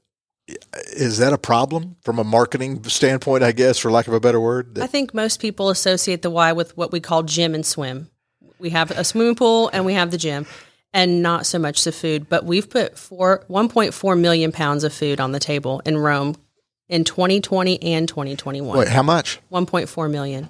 is 0.94 1.18
that 1.18 1.34
a 1.34 1.38
problem 1.38 1.98
from 2.02 2.20
a 2.20 2.24
marketing 2.24 2.84
standpoint, 2.86 3.44
I 3.44 3.52
guess, 3.52 3.78
for 3.78 3.92
lack 3.92 4.08
of 4.08 4.14
a 4.14 4.20
better 4.20 4.40
word? 4.40 4.80
I 4.80 4.88
think 4.88 5.14
most 5.14 5.40
people 5.40 5.70
associate 5.70 6.22
the 6.22 6.30
Y 6.30 6.54
with 6.54 6.76
what 6.78 6.92
we 6.92 7.00
call 7.00 7.24
gym 7.24 7.54
and 7.54 7.66
swim. 7.66 8.10
We 8.58 8.70
have 8.72 8.92
a 8.92 9.04
swimming 9.04 9.36
pool 9.36 9.70
and 9.74 9.86
we 9.86 9.94
have 9.94 10.10
the 10.10 10.18
gym 10.18 10.48
and 10.94 11.22
not 11.22 11.46
so 11.46 11.60
much 11.60 11.84
the 11.84 11.92
food, 11.92 12.30
but 12.30 12.46
we've 12.46 12.70
put 12.70 12.98
four, 12.98 13.46
1.4 13.50 14.20
million 14.20 14.52
pounds 14.52 14.84
of 14.84 14.94
food 14.94 15.20
on 15.20 15.32
the 15.32 15.40
table 15.40 15.82
in 15.86 15.98
Rome 15.98 16.36
in 16.88 17.04
2020 17.04 17.84
and 17.84 18.08
2021. 18.08 18.80
Wait, 18.80 18.88
how 18.88 19.04
much? 19.04 19.40
1.4 19.52 20.10
million. 20.10 20.50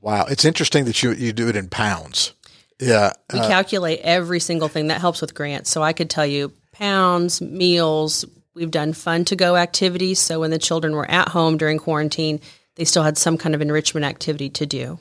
Wow. 0.00 0.26
It's 0.28 0.44
interesting 0.44 0.84
that 0.84 1.02
you, 1.02 1.12
you 1.12 1.32
do 1.32 1.48
it 1.48 1.56
in 1.56 1.68
pounds. 1.68 2.32
Yeah. 2.78 3.12
We 3.32 3.38
uh, 3.38 3.48
calculate 3.48 4.00
every 4.02 4.40
single 4.40 4.68
thing 4.68 4.88
that 4.88 5.00
helps 5.00 5.20
with 5.20 5.34
grants. 5.34 5.70
So 5.70 5.82
I 5.82 5.92
could 5.92 6.10
tell 6.10 6.26
you 6.26 6.52
pounds, 6.72 7.40
meals. 7.40 8.24
We've 8.54 8.70
done 8.70 8.92
fun 8.92 9.24
to 9.26 9.36
go 9.36 9.56
activities. 9.56 10.18
So 10.18 10.40
when 10.40 10.50
the 10.50 10.58
children 10.58 10.94
were 10.94 11.10
at 11.10 11.28
home 11.28 11.56
during 11.56 11.78
quarantine, 11.78 12.40
they 12.76 12.84
still 12.84 13.02
had 13.02 13.18
some 13.18 13.38
kind 13.38 13.54
of 13.54 13.60
enrichment 13.60 14.04
activity 14.04 14.50
to 14.50 14.66
do. 14.66 14.98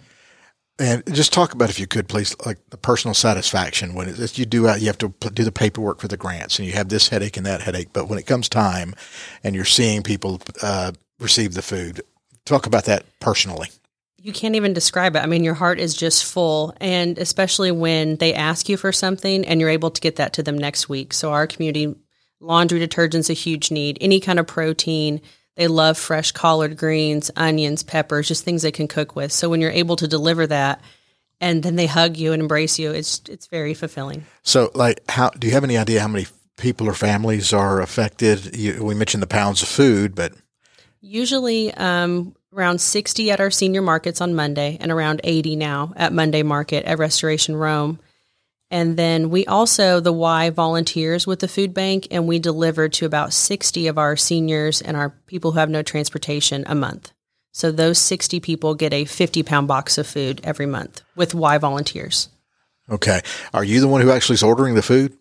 And 0.78 1.04
just 1.14 1.32
talk 1.32 1.54
about, 1.54 1.70
if 1.70 1.80
you 1.80 1.88
could, 1.88 2.10
please, 2.10 2.36
like 2.46 2.58
the 2.70 2.78
personal 2.78 3.14
satisfaction 3.14 3.94
when 3.94 4.10
it, 4.10 4.38
you 4.38 4.46
do, 4.46 4.64
you 4.64 4.88
have 4.88 4.98
to 4.98 5.14
do 5.34 5.46
the 5.46 5.52
paperwork 5.52 6.02
for 6.02 6.10
the 6.10 6.18
grants, 6.18 6.60
and 6.60 6.68
you 6.68 6.74
have 6.74 6.90
this 6.90 7.08
headache 7.08 7.38
and 7.38 7.46
that 7.46 7.62
headache. 7.62 7.94
But 7.94 8.10
when 8.10 8.20
it 8.20 8.26
comes 8.26 8.50
time, 8.50 8.94
and 9.42 9.56
you're 9.56 9.64
seeing 9.64 10.04
people 10.04 10.42
uh, 10.62 10.92
receive 11.18 11.54
the 11.54 11.62
food, 11.62 12.02
talk 12.44 12.66
about 12.66 12.84
that 12.86 13.06
personally 13.22 13.70
you 14.26 14.34
can't 14.34 14.56
even 14.56 14.74
describe 14.74 15.16
it. 15.16 15.20
I 15.20 15.28
mean, 15.28 15.44
your 15.44 15.54
heart 15.54 15.80
is 15.80 15.94
just 15.94 16.26
full. 16.26 16.74
And 16.82 17.20
especially 17.20 17.70
when 17.70 18.16
they 18.16 18.34
ask 18.34 18.68
you 18.68 18.76
for 18.76 18.92
something 18.92 19.46
and 19.46 19.62
you're 19.62 19.70
able 19.70 19.92
to 19.92 20.02
get 20.02 20.16
that 20.16 20.34
to 20.34 20.44
them 20.44 20.58
next 20.58 20.90
week. 20.90 21.14
So, 21.14 21.32
our 21.32 21.46
community, 21.46 21.94
laundry 22.40 22.80
detergent's 22.80 23.30
a 23.30 23.34
huge 23.34 23.70
need, 23.70 24.00
any 24.02 24.20
kind 24.20 24.40
of 24.40 24.48
protein. 24.48 25.22
They 25.58 25.68
love 25.68 25.96
fresh 26.00 26.32
collard 26.32 26.76
greens, 26.76 27.30
onions, 27.36 27.84
peppers, 27.84 28.28
just 28.28 28.44
things 28.44 28.64
they 28.64 28.72
can 28.72 28.88
cook 28.88 29.16
with. 29.16 29.32
So, 29.32 29.48
when 29.48 29.62
you're 29.62 29.70
able 29.70 29.96
to 29.98 30.08
deliver 30.08 30.48
that, 30.48 30.82
and 31.40 31.62
then 31.62 31.76
they 31.76 31.86
hug 31.86 32.18
you 32.18 32.34
and 32.34 32.42
embrace 32.42 32.80
you, 32.80 32.94
it's 32.94 33.22
it's 33.30 33.46
very 33.46 33.76
fulfilling. 33.76 34.26
So, 34.42 34.72
like, 34.74 35.02
how 35.08 35.30
do 35.30 35.46
you 35.46 35.54
have 35.54 35.64
any 35.64 35.78
idea 35.78 36.02
how 36.02 36.08
many 36.08 36.26
people 36.58 36.90
or 36.90 36.96
families 36.96 37.54
are 37.54 37.80
affected? 37.80 38.58
You, 38.58 38.84
we 38.84 38.96
mentioned 38.96 39.22
the 39.22 39.28
pounds 39.28 39.62
of 39.62 39.68
food, 39.68 40.16
but 40.16 40.34
usually 41.00 41.72
um, 41.76 42.36
around 42.56 42.80
60 42.80 43.32
at 43.32 43.40
our 43.40 43.52
senior 43.52 43.82
markets 43.82 44.22
on 44.22 44.34
Monday 44.34 44.78
and 44.80 44.92
around 44.92 45.22
80 45.24 45.56
now 45.56 45.94
at 45.96 46.14
Monday 46.14 46.42
Market 46.42 46.86
at 46.86 46.98
Restoration 46.98 47.56
Rome. 47.56 48.00
And 48.72 48.98
then 48.98 49.30
we 49.30 49.46
also, 49.46 50.00
the 50.00 50.14
Y 50.14 50.50
volunteers 50.50 51.28
with 51.28 51.40
the 51.40 51.48
food 51.48 51.74
bank, 51.74 52.08
and 52.10 52.28
we 52.28 52.40
deliver 52.40 52.90
to 52.90 53.06
about 53.06 53.34
60 53.34 53.88
of 53.88 53.98
our 53.98 54.16
seniors 54.16 54.82
and 54.82 54.98
our 54.98 55.12
people 55.28 55.52
who 55.52 55.60
have 55.60 55.70
no 55.70 55.84
transportation 55.84 56.64
a 56.68 56.76
month. 56.76 57.12
So 57.52 57.72
those 57.72 58.00
60 58.00 58.40
people 58.40 58.74
get 58.74 58.92
a 58.92 59.06
50 59.06 59.44
pound 59.44 59.68
box 59.68 59.98
of 59.98 60.08
food 60.08 60.42
every 60.44 60.66
month 60.66 61.02
with 61.16 61.36
Y 61.36 61.58
volunteers. 61.58 62.30
Okay. 62.90 63.22
Are 63.54 63.64
you 63.64 63.82
the 63.82 63.88
one 63.88 64.02
who 64.02 64.12
actually 64.12 64.36
is 64.36 64.44
ordering 64.44 64.76
the 64.76 64.82
food? 64.82 65.16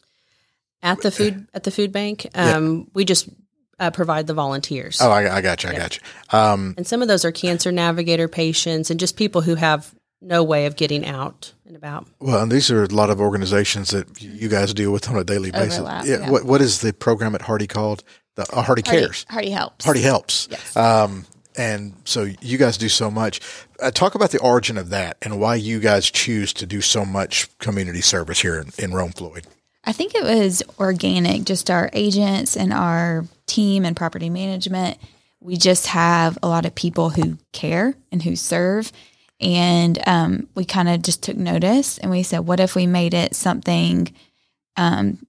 At 0.83 1.01
the 1.01 1.11
food 1.11 1.47
at 1.55 1.65
the 1.65 1.71
food 1.71 1.93
bank, 1.93 2.27
um, 2.35 2.77
yeah. 2.77 2.85
we 2.93 3.05
just 3.07 3.29
uh, 3.79 3.91
provide 3.91 4.27
the 4.27 4.35
volunteers. 4.35 5.01
Oh, 5.01 5.11
I, 5.11 5.37
I 5.37 5.41
got 5.41 5.63
you. 5.63 5.71
I 5.71 5.73
yeah. 5.73 5.79
got 5.79 5.97
you. 5.97 6.03
Um, 6.39 6.75
and 6.77 6.87
some 6.87 7.03
of 7.03 7.09
those 7.09 7.25
are 7.25 7.33
cancer 7.33 7.73
navigator 7.73 8.29
patients 8.29 8.91
and 8.91 9.01
just 9.01 9.17
people 9.17 9.41
who 9.41 9.55
have 9.55 9.95
no 10.21 10.43
way 10.43 10.67
of 10.67 10.77
getting 10.77 11.07
out 11.07 11.53
and 11.67 11.77
about. 11.77 12.07
Well, 12.21 12.43
and 12.43 12.51
these 12.51 12.71
are 12.71 12.85
a 12.85 12.89
lot 12.89 13.11
of 13.11 13.21
organizations 13.21 13.91
that 13.91 14.23
you 14.23 14.49
guys 14.49 14.73
deal 14.75 14.93
with 14.93 15.09
on 15.09 15.17
a 15.17 15.25
daily 15.25 15.51
basis. 15.51 15.79
Overlap, 15.79 16.07
yeah. 16.07 16.21
yeah. 16.21 16.31
What 16.31 16.45
What 16.45 16.61
is 16.61 16.81
the 16.81 16.93
program 16.93 17.35
at 17.35 17.43
Hardy 17.43 17.67
called? 17.67 18.03
The 18.37 18.43
uh, 18.43 18.63
Hardy, 18.63 18.83
Hardy 18.85 19.03
Cares. 19.03 19.27
Hardy 19.29 19.51
helps. 19.51 19.85
Hardy 19.85 20.01
helps. 20.01 20.49
Yes. 20.51 20.77
Um, 20.77 21.27
and 21.57 21.95
so 22.05 22.29
you 22.41 22.59
guys 22.59 22.77
do 22.77 22.89
so 22.89 23.11
much. 23.11 23.41
Uh, 23.81 23.91
talk 23.91 24.15
about 24.15 24.31
the 24.31 24.41
origin 24.41 24.77
of 24.77 24.91
that 24.91 25.17
and 25.23 25.39
why 25.39 25.55
you 25.55 25.79
guys 25.79 26.11
choose 26.11 26.53
to 26.55 26.67
do 26.67 26.81
so 26.81 27.05
much 27.05 27.57
community 27.59 28.01
service 28.01 28.41
here 28.41 28.59
in, 28.59 28.71
in 28.79 28.93
Rome, 28.93 29.13
Floyd. 29.13 29.47
I 29.87 29.93
think 29.93 30.15
it 30.15 30.25
was 30.25 30.63
organic, 30.79 31.45
just 31.45 31.71
our 31.71 31.91
agents 31.93 32.57
and 32.57 32.73
our 32.73 33.25
team 33.47 33.85
and 33.85 33.97
property 33.97 34.31
management. 34.31 34.99
We 35.41 35.57
just 35.57 35.89
have 35.89 36.39
a 36.43 36.49
lot 36.49 36.65
of 36.65 36.75
people 36.75 37.11
who 37.11 37.37
care 37.53 37.95
and 38.11 38.23
who 38.23 38.35
serve. 38.35 38.91
And 39.41 39.99
um, 40.09 40.49
we 40.55 40.65
kind 40.65 40.89
of 40.89 41.03
just 41.03 41.23
took 41.23 41.37
notice 41.37 41.99
and 41.99 42.11
we 42.11 42.23
said, 42.23 42.41
what 42.41 42.61
if 42.61 42.75
we 42.75 42.87
made 42.87 43.13
it 43.13 43.35
something 43.35 44.13
um, 44.77 45.27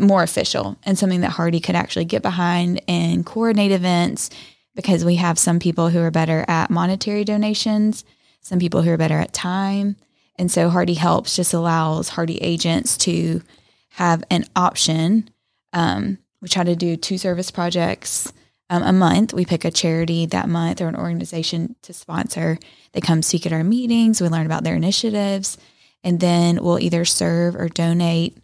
more 0.00 0.22
official 0.22 0.78
and 0.84 0.98
something 0.98 1.20
that 1.20 1.30
Hardy 1.30 1.60
could 1.60 1.74
actually 1.74 2.06
get 2.06 2.22
behind 2.22 2.80
and 2.88 3.26
coordinate 3.26 3.72
events? 3.72 4.30
Because 4.74 5.04
we 5.04 5.16
have 5.16 5.38
some 5.38 5.58
people 5.58 5.90
who 5.90 6.00
are 6.00 6.10
better 6.10 6.44
at 6.48 6.70
monetary 6.70 7.24
donations, 7.24 8.04
some 8.40 8.58
people 8.58 8.82
who 8.82 8.90
are 8.90 8.98
better 8.98 9.18
at 9.18 9.32
time, 9.32 9.96
and 10.38 10.50
so 10.50 10.68
Hardy 10.68 10.94
Helps 10.94 11.36
just 11.36 11.54
allows 11.54 12.10
Hardy 12.10 12.38
agents 12.38 12.96
to 12.98 13.42
have 13.90 14.22
an 14.30 14.44
option. 14.54 15.30
Um, 15.72 16.18
we 16.40 16.48
try 16.48 16.64
to 16.64 16.76
do 16.76 16.96
two 16.96 17.18
service 17.18 17.50
projects 17.50 18.32
um, 18.68 18.82
a 18.82 18.92
month. 18.92 19.32
We 19.32 19.44
pick 19.44 19.64
a 19.64 19.70
charity 19.70 20.26
that 20.26 20.48
month 20.48 20.80
or 20.80 20.88
an 20.88 20.96
organization 20.96 21.76
to 21.82 21.92
sponsor. 21.92 22.58
They 22.92 23.00
come 23.00 23.22
speak 23.22 23.46
at 23.46 23.52
our 23.52 23.64
meetings. 23.64 24.20
We 24.20 24.28
learn 24.28 24.46
about 24.46 24.64
their 24.64 24.76
initiatives, 24.76 25.56
and 26.04 26.20
then 26.20 26.62
we'll 26.62 26.80
either 26.80 27.04
serve 27.04 27.56
or 27.56 27.68
donate. 27.68 28.36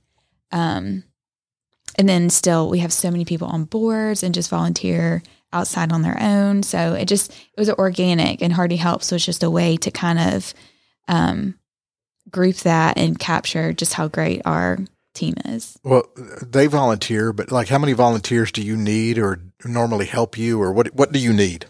Um, 0.50 1.04
and 1.98 2.08
then 2.08 2.30
still, 2.30 2.70
we 2.70 2.78
have 2.78 2.92
so 2.92 3.10
many 3.10 3.24
people 3.24 3.48
on 3.48 3.64
boards 3.64 4.22
and 4.22 4.34
just 4.34 4.50
volunteer 4.50 5.22
outside 5.52 5.92
on 5.92 6.02
their 6.02 6.18
own. 6.18 6.62
So 6.62 6.94
it 6.94 7.06
just 7.06 7.30
it 7.30 7.58
was 7.58 7.70
organic, 7.70 8.42
and 8.42 8.52
Hardy 8.52 8.76
Helps 8.76 9.12
was 9.12 9.24
just 9.24 9.42
a 9.42 9.50
way 9.50 9.76
to 9.78 9.90
kind 9.90 10.18
of 10.18 10.54
um, 11.08 11.58
group 12.32 12.56
that 12.58 12.96
and 12.98 13.18
capture 13.18 13.72
just 13.72 13.92
how 13.94 14.08
great 14.08 14.42
our 14.44 14.78
team 15.14 15.34
is. 15.44 15.78
Well, 15.84 16.04
they 16.16 16.66
volunteer, 16.66 17.32
but 17.32 17.52
like 17.52 17.68
how 17.68 17.78
many 17.78 17.92
volunteers 17.92 18.50
do 18.50 18.62
you 18.62 18.76
need 18.76 19.18
or 19.18 19.40
normally 19.64 20.06
help 20.06 20.36
you 20.38 20.60
or 20.60 20.72
what 20.72 20.94
what 20.94 21.12
do 21.12 21.18
you 21.18 21.32
need? 21.32 21.66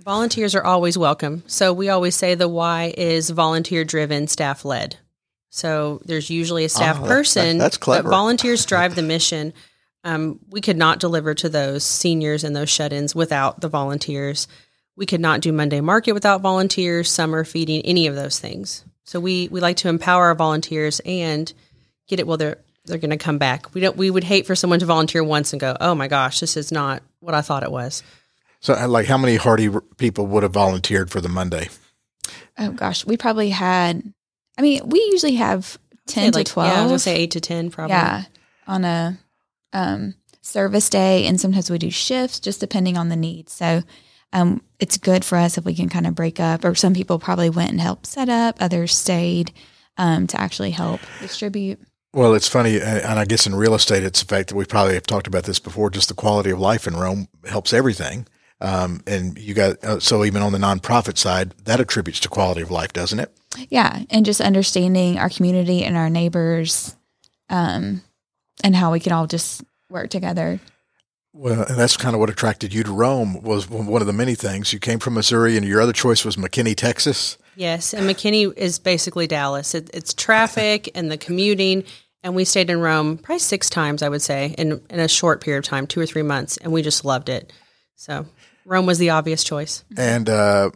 Volunteers 0.00 0.54
are 0.54 0.64
always 0.64 0.98
welcome. 0.98 1.42
So 1.46 1.72
we 1.72 1.88
always 1.88 2.14
say 2.14 2.34
the 2.34 2.48
Y 2.48 2.92
is 2.96 3.30
volunteer 3.30 3.84
driven, 3.84 4.26
staff 4.26 4.64
led. 4.64 4.96
So 5.50 6.00
there's 6.04 6.28
usually 6.30 6.64
a 6.64 6.68
staff 6.68 6.96
Oh, 6.98 7.02
that- 7.02 7.08
person. 7.08 7.58
that's 7.58 7.76
clever. 7.76 8.02
But 8.04 8.10
volunteers 8.10 8.66
drive 8.66 8.96
the 8.96 9.02
mission. 9.02 9.52
Um, 10.02 10.40
we 10.50 10.60
could 10.60 10.76
not 10.76 11.00
deliver 11.00 11.32
to 11.34 11.48
those 11.48 11.84
seniors 11.84 12.44
and 12.44 12.54
those 12.54 12.68
shut-ins 12.68 13.14
without 13.14 13.60
the 13.62 13.68
volunteers. 13.68 14.46
We 14.96 15.06
could 15.06 15.20
not 15.20 15.40
do 15.40 15.52
Monday 15.52 15.80
Market 15.80 16.12
without 16.12 16.42
volunteers, 16.42 17.10
summer 17.10 17.42
feeding, 17.44 17.80
any 17.82 18.06
of 18.06 18.14
those 18.14 18.38
things. 18.38 18.84
So 19.04 19.20
we 19.20 19.48
we 19.48 19.60
like 19.60 19.76
to 19.78 19.88
empower 19.88 20.24
our 20.26 20.34
volunteers 20.34 21.00
and 21.04 21.52
get 22.08 22.20
it. 22.20 22.26
Well, 22.26 22.36
they're 22.36 22.58
they're 22.86 22.98
going 22.98 23.10
to 23.10 23.16
come 23.16 23.38
back. 23.38 23.74
We 23.74 23.80
don't. 23.80 23.96
We 23.96 24.10
would 24.10 24.24
hate 24.24 24.46
for 24.46 24.54
someone 24.54 24.80
to 24.80 24.86
volunteer 24.86 25.22
once 25.22 25.52
and 25.52 25.60
go, 25.60 25.76
"Oh 25.80 25.94
my 25.94 26.08
gosh, 26.08 26.40
this 26.40 26.56
is 26.56 26.72
not 26.72 27.02
what 27.20 27.34
I 27.34 27.40
thought 27.40 27.62
it 27.62 27.70
was." 27.70 28.02
So 28.60 28.74
uh, 28.74 28.88
like 28.88 29.06
how 29.06 29.18
many 29.18 29.36
Hardy 29.36 29.70
people 29.96 30.26
would 30.28 30.42
have 30.42 30.52
volunteered 30.52 31.10
for 31.10 31.20
the 31.20 31.28
Monday? 31.28 31.68
Oh 32.58 32.72
gosh, 32.72 33.04
we 33.06 33.16
probably 33.16 33.50
had. 33.50 34.02
I 34.56 34.62
mean, 34.62 34.88
we 34.88 35.00
usually 35.12 35.34
have 35.34 35.78
ten 36.06 36.32
Say, 36.32 36.44
to 36.44 36.52
twelve. 36.52 36.72
Yeah, 36.72 36.78
I 36.78 36.82
was 36.82 36.90
gonna 36.90 36.98
say 36.98 37.16
eight 37.16 37.32
to 37.32 37.40
ten, 37.40 37.70
probably. 37.70 37.94
Yeah, 37.94 38.24
on 38.66 38.84
a 38.84 39.18
um, 39.72 40.14
service 40.40 40.88
day, 40.88 41.26
and 41.26 41.40
sometimes 41.40 41.70
we 41.70 41.78
do 41.78 41.90
shifts, 41.90 42.40
just 42.40 42.60
depending 42.60 42.96
on 42.96 43.08
the 43.08 43.16
needs. 43.16 43.52
So 43.52 43.82
um, 44.34 44.60
it's 44.78 44.98
good 44.98 45.24
for 45.24 45.38
us 45.38 45.56
if 45.56 45.64
we 45.64 45.74
can 45.74 45.88
kind 45.88 46.06
of 46.06 46.14
break 46.14 46.38
up. 46.38 46.64
Or 46.64 46.74
some 46.74 46.92
people 46.92 47.18
probably 47.18 47.48
went 47.48 47.70
and 47.70 47.80
helped 47.80 48.06
set 48.06 48.28
up, 48.28 48.56
others 48.60 48.94
stayed 48.94 49.52
um, 49.96 50.26
to 50.26 50.40
actually 50.40 50.72
help 50.72 51.00
distribute. 51.20 51.80
Well, 52.12 52.34
it's 52.34 52.48
funny, 52.48 52.80
and 52.80 53.18
I 53.18 53.24
guess 53.24 53.46
in 53.46 53.56
real 53.56 53.74
estate, 53.74 54.04
it's 54.04 54.20
the 54.20 54.26
fact 54.26 54.48
that 54.48 54.54
we 54.54 54.64
probably 54.64 54.94
have 54.94 55.06
talked 55.06 55.26
about 55.26 55.44
this 55.44 55.58
before. 55.58 55.90
Just 55.90 56.08
the 56.08 56.14
quality 56.14 56.50
of 56.50 56.60
life 56.60 56.86
in 56.86 56.94
Rome 56.94 57.26
helps 57.44 57.72
everything, 57.72 58.28
um, 58.60 59.02
and 59.04 59.36
you 59.36 59.52
got 59.52 59.82
uh, 59.82 59.98
so 59.98 60.24
even 60.24 60.40
on 60.40 60.52
the 60.52 60.58
nonprofit 60.58 61.18
side, 61.18 61.54
that 61.64 61.80
attributes 61.80 62.20
to 62.20 62.28
quality 62.28 62.60
of 62.60 62.70
life, 62.70 62.92
doesn't 62.92 63.18
it? 63.18 63.36
Yeah, 63.68 64.04
and 64.10 64.24
just 64.24 64.40
understanding 64.40 65.18
our 65.18 65.28
community 65.28 65.82
and 65.82 65.96
our 65.96 66.08
neighbors, 66.08 66.94
um, 67.50 68.02
and 68.62 68.76
how 68.76 68.92
we 68.92 69.00
can 69.00 69.10
all 69.10 69.26
just 69.26 69.64
work 69.90 70.08
together. 70.10 70.60
Well, 71.34 71.62
and 71.62 71.76
that's 71.76 71.96
kind 71.96 72.14
of 72.14 72.20
what 72.20 72.30
attracted 72.30 72.72
you 72.72 72.84
to 72.84 72.92
Rome 72.92 73.42
was 73.42 73.68
one 73.68 74.00
of 74.00 74.06
the 74.06 74.12
many 74.12 74.36
things. 74.36 74.72
You 74.72 74.78
came 74.78 75.00
from 75.00 75.14
Missouri, 75.14 75.56
and 75.56 75.66
your 75.66 75.80
other 75.80 75.92
choice 75.92 76.24
was 76.24 76.36
McKinney, 76.36 76.76
Texas. 76.76 77.36
Yes, 77.56 77.92
and 77.92 78.08
McKinney 78.08 78.56
is 78.56 78.78
basically 78.78 79.26
Dallas. 79.26 79.74
It, 79.74 79.90
it's 79.92 80.14
traffic 80.14 80.90
and 80.94 81.10
the 81.10 81.18
commuting, 81.18 81.84
and 82.22 82.36
we 82.36 82.44
stayed 82.44 82.70
in 82.70 82.80
Rome 82.80 83.18
probably 83.18 83.40
six 83.40 83.68
times, 83.68 84.00
I 84.02 84.08
would 84.08 84.22
say, 84.22 84.54
in 84.56 84.80
in 84.88 85.00
a 85.00 85.08
short 85.08 85.40
period 85.40 85.58
of 85.58 85.64
time, 85.64 85.86
two 85.88 86.00
or 86.00 86.06
three 86.06 86.22
months, 86.22 86.56
and 86.58 86.72
we 86.72 86.82
just 86.82 87.04
loved 87.04 87.28
it. 87.28 87.52
So 87.96 88.26
Rome 88.64 88.86
was 88.86 88.98
the 88.98 89.10
obvious 89.10 89.42
choice. 89.42 89.84
And 89.96 90.28
uh, 90.28 90.70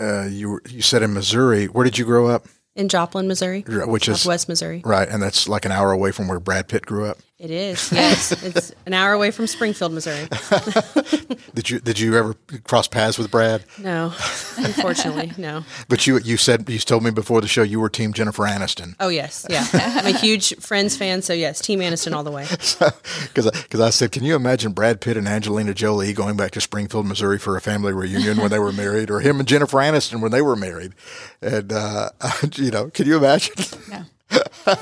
uh, 0.00 0.24
you 0.24 0.60
you 0.68 0.82
said 0.82 1.02
in 1.02 1.14
Missouri. 1.14 1.66
Where 1.66 1.84
did 1.84 1.96
you 1.96 2.04
grow 2.04 2.26
up? 2.26 2.46
In 2.74 2.90
Joplin, 2.90 3.26
Missouri, 3.26 3.64
Which 3.66 4.06
is 4.06 4.26
West 4.26 4.50
Missouri. 4.50 4.82
right, 4.84 5.08
and 5.08 5.22
that's 5.22 5.48
like 5.48 5.64
an 5.64 5.72
hour 5.72 5.92
away 5.92 6.12
from 6.12 6.28
where 6.28 6.38
Brad 6.38 6.68
Pitt 6.68 6.84
grew 6.84 7.06
up. 7.06 7.16
It 7.38 7.50
is. 7.50 7.92
Yes, 7.96 8.32
it's 8.42 8.72
an 8.86 8.94
hour 8.94 9.12
away 9.12 9.30
from 9.30 9.46
Springfield, 9.46 9.92
Missouri. 9.92 10.26
Did 11.54 11.70
you 11.70 11.80
did 11.80 11.98
you 11.98 12.16
ever 12.16 12.34
cross 12.64 12.86
paths 12.86 13.16
with 13.18 13.30
Brad? 13.30 13.64
No, 13.78 14.12
unfortunately, 14.58 15.32
no. 15.38 15.64
But 15.88 16.06
you 16.06 16.18
you 16.18 16.36
said 16.36 16.68
you 16.68 16.78
told 16.78 17.02
me 17.02 17.10
before 17.10 17.40
the 17.40 17.48
show 17.48 17.62
you 17.62 17.80
were 17.80 17.88
Team 17.88 18.12
Jennifer 18.12 18.42
Aniston 18.42 18.94
Oh 19.00 19.08
yes, 19.08 19.46
yeah. 19.48 19.66
I'm 19.72 20.14
a 20.14 20.18
huge 20.18 20.54
Friends 20.56 20.96
fan, 20.98 21.22
so 21.22 21.32
yes, 21.32 21.60
Team 21.60 21.80
Aniston 21.80 22.12
all 22.14 22.24
the 22.24 22.30
way. 22.30 22.46
because 22.50 23.50
because 23.50 23.80
I 23.80 23.88
said, 23.90 24.12
can 24.12 24.22
you 24.22 24.36
imagine 24.36 24.72
Brad 24.72 25.00
Pitt 25.00 25.16
and 25.16 25.26
Angelina 25.26 25.72
Jolie 25.72 26.12
going 26.12 26.36
back 26.36 26.50
to 26.52 26.60
Springfield, 26.60 27.06
Missouri 27.06 27.38
for 27.38 27.56
a 27.56 27.60
family 27.62 27.92
reunion 27.94 28.36
when 28.36 28.50
they 28.50 28.58
were 28.58 28.72
married, 28.72 29.10
or 29.10 29.20
him 29.20 29.38
and 29.38 29.48
Jennifer 29.48 29.78
Aniston 29.78 30.20
when 30.20 30.32
they 30.32 30.42
were 30.42 30.56
married? 30.56 30.92
And 31.40 31.72
uh, 31.72 32.10
you 32.54 32.70
know, 32.70 32.90
can 32.90 33.06
you 33.06 33.16
imagine? 33.16 33.54
No. 33.90 34.76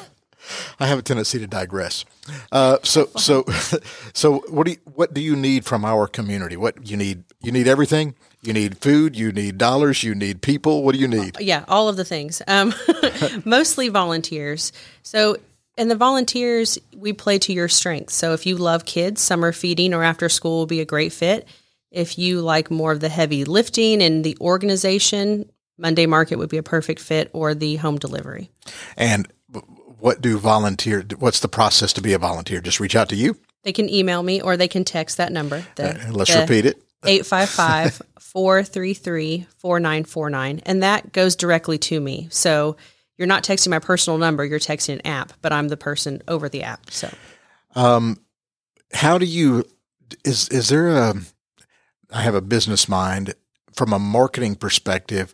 I 0.78 0.86
have 0.86 0.98
a 0.98 1.02
tendency 1.02 1.38
to 1.38 1.46
digress. 1.46 2.04
Uh, 2.52 2.78
so 2.82 3.08
so 3.16 3.44
so 4.12 4.40
what 4.48 4.66
do 4.66 4.72
you, 4.72 4.78
what 4.94 5.14
do 5.14 5.20
you 5.20 5.36
need 5.36 5.64
from 5.64 5.84
our 5.84 6.06
community? 6.06 6.56
What 6.56 6.88
you 6.88 6.96
need? 6.96 7.24
You 7.42 7.52
need 7.52 7.68
everything. 7.68 8.14
You 8.42 8.52
need 8.52 8.78
food. 8.78 9.16
You 9.16 9.32
need 9.32 9.58
dollars. 9.58 10.02
You 10.02 10.14
need 10.14 10.42
people. 10.42 10.82
What 10.82 10.94
do 10.94 11.00
you 11.00 11.08
need? 11.08 11.36
yeah, 11.40 11.64
all 11.68 11.88
of 11.88 11.96
the 11.96 12.04
things. 12.04 12.42
Um, 12.46 12.74
mostly 13.44 13.88
volunteers. 13.88 14.72
So, 15.02 15.36
and 15.76 15.90
the 15.90 15.96
volunteers, 15.96 16.78
we 16.94 17.12
play 17.12 17.38
to 17.40 17.52
your 17.52 17.68
strengths. 17.68 18.14
So, 18.14 18.32
if 18.32 18.46
you 18.46 18.56
love 18.56 18.84
kids, 18.84 19.20
summer 19.20 19.52
feeding 19.52 19.94
or 19.94 20.04
after 20.04 20.28
school 20.28 20.58
will 20.58 20.66
be 20.66 20.80
a 20.80 20.84
great 20.84 21.12
fit. 21.12 21.48
If 21.90 22.18
you 22.18 22.40
like 22.40 22.70
more 22.70 22.92
of 22.92 23.00
the 23.00 23.08
heavy 23.08 23.44
lifting 23.44 24.02
and 24.02 24.24
the 24.24 24.36
organization, 24.40 25.50
Monday 25.78 26.06
Market 26.06 26.36
would 26.36 26.50
be 26.50 26.58
a 26.58 26.62
perfect 26.62 27.00
fit, 27.00 27.30
or 27.32 27.54
the 27.54 27.76
home 27.76 27.98
delivery. 27.98 28.50
And 28.96 29.28
what 30.04 30.20
do 30.20 30.36
volunteer? 30.36 31.02
What's 31.18 31.40
the 31.40 31.48
process 31.48 31.94
to 31.94 32.02
be 32.02 32.12
a 32.12 32.18
volunteer? 32.18 32.60
Just 32.60 32.78
reach 32.78 32.94
out 32.94 33.08
to 33.08 33.16
you. 33.16 33.38
They 33.62 33.72
can 33.72 33.88
email 33.88 34.22
me 34.22 34.38
or 34.38 34.54
they 34.54 34.68
can 34.68 34.84
text 34.84 35.16
that 35.16 35.32
number. 35.32 35.64
The, 35.76 35.98
And 35.98 36.14
let's 36.14 36.36
repeat 36.36 36.66
it. 36.66 36.76
855 37.06 38.02
433 38.20 39.46
4949. 39.56 40.60
And 40.66 40.82
that 40.82 41.10
goes 41.12 41.34
directly 41.34 41.78
to 41.78 41.98
me. 41.98 42.28
So 42.30 42.76
you're 43.16 43.26
not 43.26 43.44
texting 43.44 43.68
my 43.68 43.78
personal 43.78 44.18
number, 44.18 44.44
you're 44.44 44.58
texting 44.58 44.92
an 44.92 45.06
app, 45.06 45.32
but 45.40 45.54
I'm 45.54 45.68
the 45.68 45.78
person 45.78 46.20
over 46.28 46.50
the 46.50 46.64
app. 46.64 46.90
So 46.90 47.08
Um, 47.74 48.20
how 48.92 49.16
do 49.16 49.24
you 49.24 49.64
is 50.22 50.50
is 50.50 50.68
there 50.68 50.88
a 50.90 51.14
I 52.10 52.20
have 52.20 52.34
a 52.34 52.42
business 52.42 52.90
mind 52.90 53.32
from 53.72 53.94
a 53.94 53.98
marketing 53.98 54.56
perspective 54.56 55.32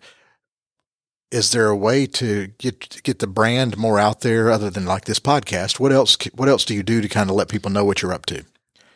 is 1.30 1.52
there 1.52 1.68
a 1.68 1.76
way 1.76 2.06
to 2.06 2.48
get 2.58 3.02
get 3.02 3.18
the 3.20 3.26
brand 3.26 3.76
more 3.76 3.98
out 3.98 4.20
there 4.20 4.50
other 4.50 4.70
than 4.70 4.84
like 4.84 5.04
this 5.04 5.20
podcast 5.20 5.78
what 5.78 5.92
else 5.92 6.16
what 6.34 6.48
else 6.48 6.64
do 6.64 6.74
you 6.74 6.82
do 6.82 7.00
to 7.00 7.08
kind 7.08 7.30
of 7.30 7.36
let 7.36 7.48
people 7.48 7.70
know 7.70 7.84
what 7.84 8.02
you're 8.02 8.12
up 8.12 8.26
to 8.26 8.44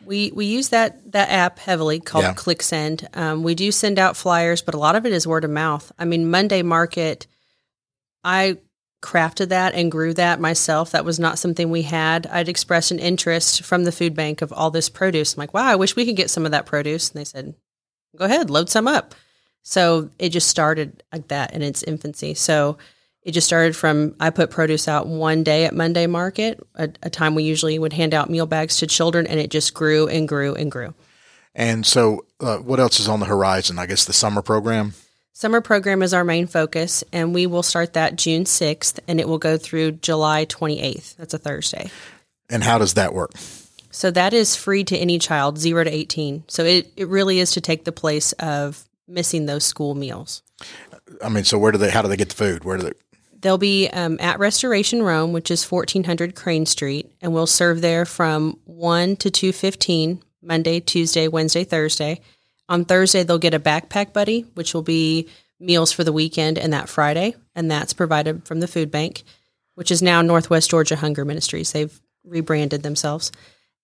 we 0.05 0.31
we 0.35 0.45
use 0.45 0.69
that 0.69 1.11
that 1.11 1.29
app 1.29 1.59
heavily 1.59 1.99
called 1.99 2.25
Yeah. 2.25 2.33
ClickSend. 2.33 3.17
Um, 3.17 3.41
we 3.41 3.55
do 3.55 3.71
send 3.71 3.97
out 3.97 4.15
flyers, 4.15 4.61
but 4.61 4.75
a 4.75 4.77
lot 4.77 4.95
of 4.95 5.05
it 5.05 5.11
is 5.11 5.25
word 5.25 5.43
of 5.43 5.49
mouth. 5.49 5.91
I 5.97 6.05
mean, 6.05 6.29
Monday 6.29 6.61
Market, 6.61 7.25
I 8.23 8.57
crafted 9.01 9.49
that 9.49 9.73
and 9.73 9.91
grew 9.91 10.13
that 10.13 10.39
myself. 10.39 10.91
That 10.91 11.05
was 11.05 11.19
not 11.19 11.39
something 11.39 11.69
we 11.69 11.83
had. 11.83 12.27
I'd 12.27 12.49
expressed 12.49 12.91
an 12.91 12.99
interest 12.99 13.63
from 13.63 13.83
the 13.83 13.91
food 13.91 14.15
bank 14.15 14.41
of 14.41 14.53
all 14.53 14.71
this 14.71 14.89
produce. 14.89 15.33
I'm 15.33 15.39
like, 15.39 15.53
wow, 15.53 15.65
I 15.65 15.75
wish 15.75 15.95
we 15.95 16.05
could 16.05 16.15
get 16.15 16.29
some 16.29 16.45
of 16.45 16.51
that 16.51 16.65
produce. 16.65 17.09
And 17.09 17.19
they 17.19 17.25
said, 17.25 17.55
go 18.15 18.25
ahead, 18.25 18.49
load 18.49 18.69
some 18.69 18.87
up. 18.87 19.15
So 19.67 20.11
it 20.19 20.29
just 20.29 20.47
started 20.47 21.01
like 21.11 21.27
that 21.29 21.53
in 21.53 21.63
its 21.63 21.81
infancy. 21.81 22.35
So 22.35 22.77
it 23.23 23.31
just 23.31 23.47
started 23.47 23.75
from 23.75 24.15
I 24.19 24.29
put 24.29 24.51
produce 24.51 24.87
out 24.87 25.07
one 25.07 25.43
day 25.43 25.65
at 25.65 25.73
Monday 25.73 26.05
Market, 26.05 26.59
a, 26.75 26.89
a 27.01 27.09
time 27.09 27.33
we 27.33 27.43
usually 27.43 27.79
would 27.79 27.91
hand 27.91 28.13
out 28.13 28.29
meal 28.29 28.45
bags 28.45 28.77
to 28.77 28.87
children, 28.87 29.25
and 29.25 29.39
it 29.39 29.49
just 29.49 29.73
grew 29.73 30.07
and 30.07 30.27
grew 30.27 30.53
and 30.53 30.71
grew. 30.71 30.93
and 31.55 31.83
so 31.83 32.25
uh, 32.39 32.57
what 32.57 32.79
else 32.79 32.99
is 32.99 33.07
on 33.07 33.19
the 33.21 33.25
horizon 33.25 33.79
i 33.79 33.85
guess 33.85 34.05
the 34.05 34.13
summer 34.13 34.41
program 34.41 34.93
Summer 35.37 35.59
program 35.59 36.01
is 36.01 36.13
our 36.13 36.23
main 36.23 36.47
focus, 36.47 37.03
and 37.11 37.33
we 37.33 37.45
will 37.45 37.61
start 37.61 37.91
that 37.91 38.15
June 38.15 38.45
6th, 38.45 38.99
and 39.05 39.19
it 39.19 39.27
will 39.27 39.37
go 39.37 39.57
through 39.57 39.91
July 39.91 40.45
28th. 40.45 41.17
That's 41.17 41.33
a 41.33 41.37
Thursday. 41.37 41.89
and 42.49 42.63
how 42.63 42.77
does 42.77 42.93
that 42.93 43.13
work 43.13 43.31
So 43.91 44.11
that 44.11 44.33
is 44.33 44.55
free 44.55 44.85
to 44.85 44.97
any 44.97 45.19
child, 45.19 45.57
zero 45.57 45.83
to 45.83 45.93
18. 45.93 46.45
So 46.47 46.63
it, 46.63 46.89
it 46.95 47.09
really 47.09 47.39
is 47.39 47.51
to 47.51 47.59
take 47.61 47.83
the 47.83 47.91
place 47.91 48.31
of 48.33 48.85
missing 49.07 49.45
those 49.45 49.63
school 49.63 49.95
meals. 49.95 50.43
i 51.23 51.29
mean 51.29 51.43
so 51.43 51.57
where 51.57 51.71
do 51.71 51.77
they 51.77 51.89
how 51.89 52.01
do 52.01 52.07
they 52.07 52.17
get 52.17 52.29
the 52.29 52.35
food 52.35 52.63
where 52.63 52.77
do 52.77 52.83
they 52.83 52.93
They'll 53.45 53.59
be 53.59 53.87
um, 53.89 54.17
at 54.21 54.39
Restoration 54.39 55.03
Rome, 55.03 55.31
which 55.31 55.51
is 55.51 55.69
1400 55.69 56.33
Crane 56.33 56.65
Street, 56.65 57.11
and 57.21 57.31
we'll 57.31 57.45
serve 57.45 57.79
there 57.79 58.03
from 58.03 58.57
1 58.65 59.17
to 59.17 59.29
2.15, 59.29 60.19
Monday, 60.41 60.79
Tuesday, 60.79 61.27
Wednesday, 61.27 61.63
Thursday. 61.63 62.21
On 62.69 62.85
Thursday, 62.85 63.21
they'll 63.21 63.37
get 63.37 63.53
a 63.53 63.59
backpack 63.59 64.13
buddy, 64.13 64.47
which 64.55 64.73
will 64.73 64.81
be 64.81 65.27
meals 65.59 65.91
for 65.91 66.03
the 66.03 66.11
weekend 66.11 66.57
and 66.57 66.73
that 66.73 66.89
Friday, 66.89 67.35
and 67.53 67.69
that's 67.69 67.93
provided 67.93 68.47
from 68.47 68.61
the 68.61 68.67
food 68.67 68.89
bank, 68.89 69.21
which 69.75 69.91
is 69.91 70.01
now 70.01 70.23
Northwest 70.23 70.71
Georgia 70.71 70.95
Hunger 70.95 71.23
Ministries. 71.23 71.71
They've 71.71 72.01
rebranded 72.23 72.81
themselves. 72.81 73.31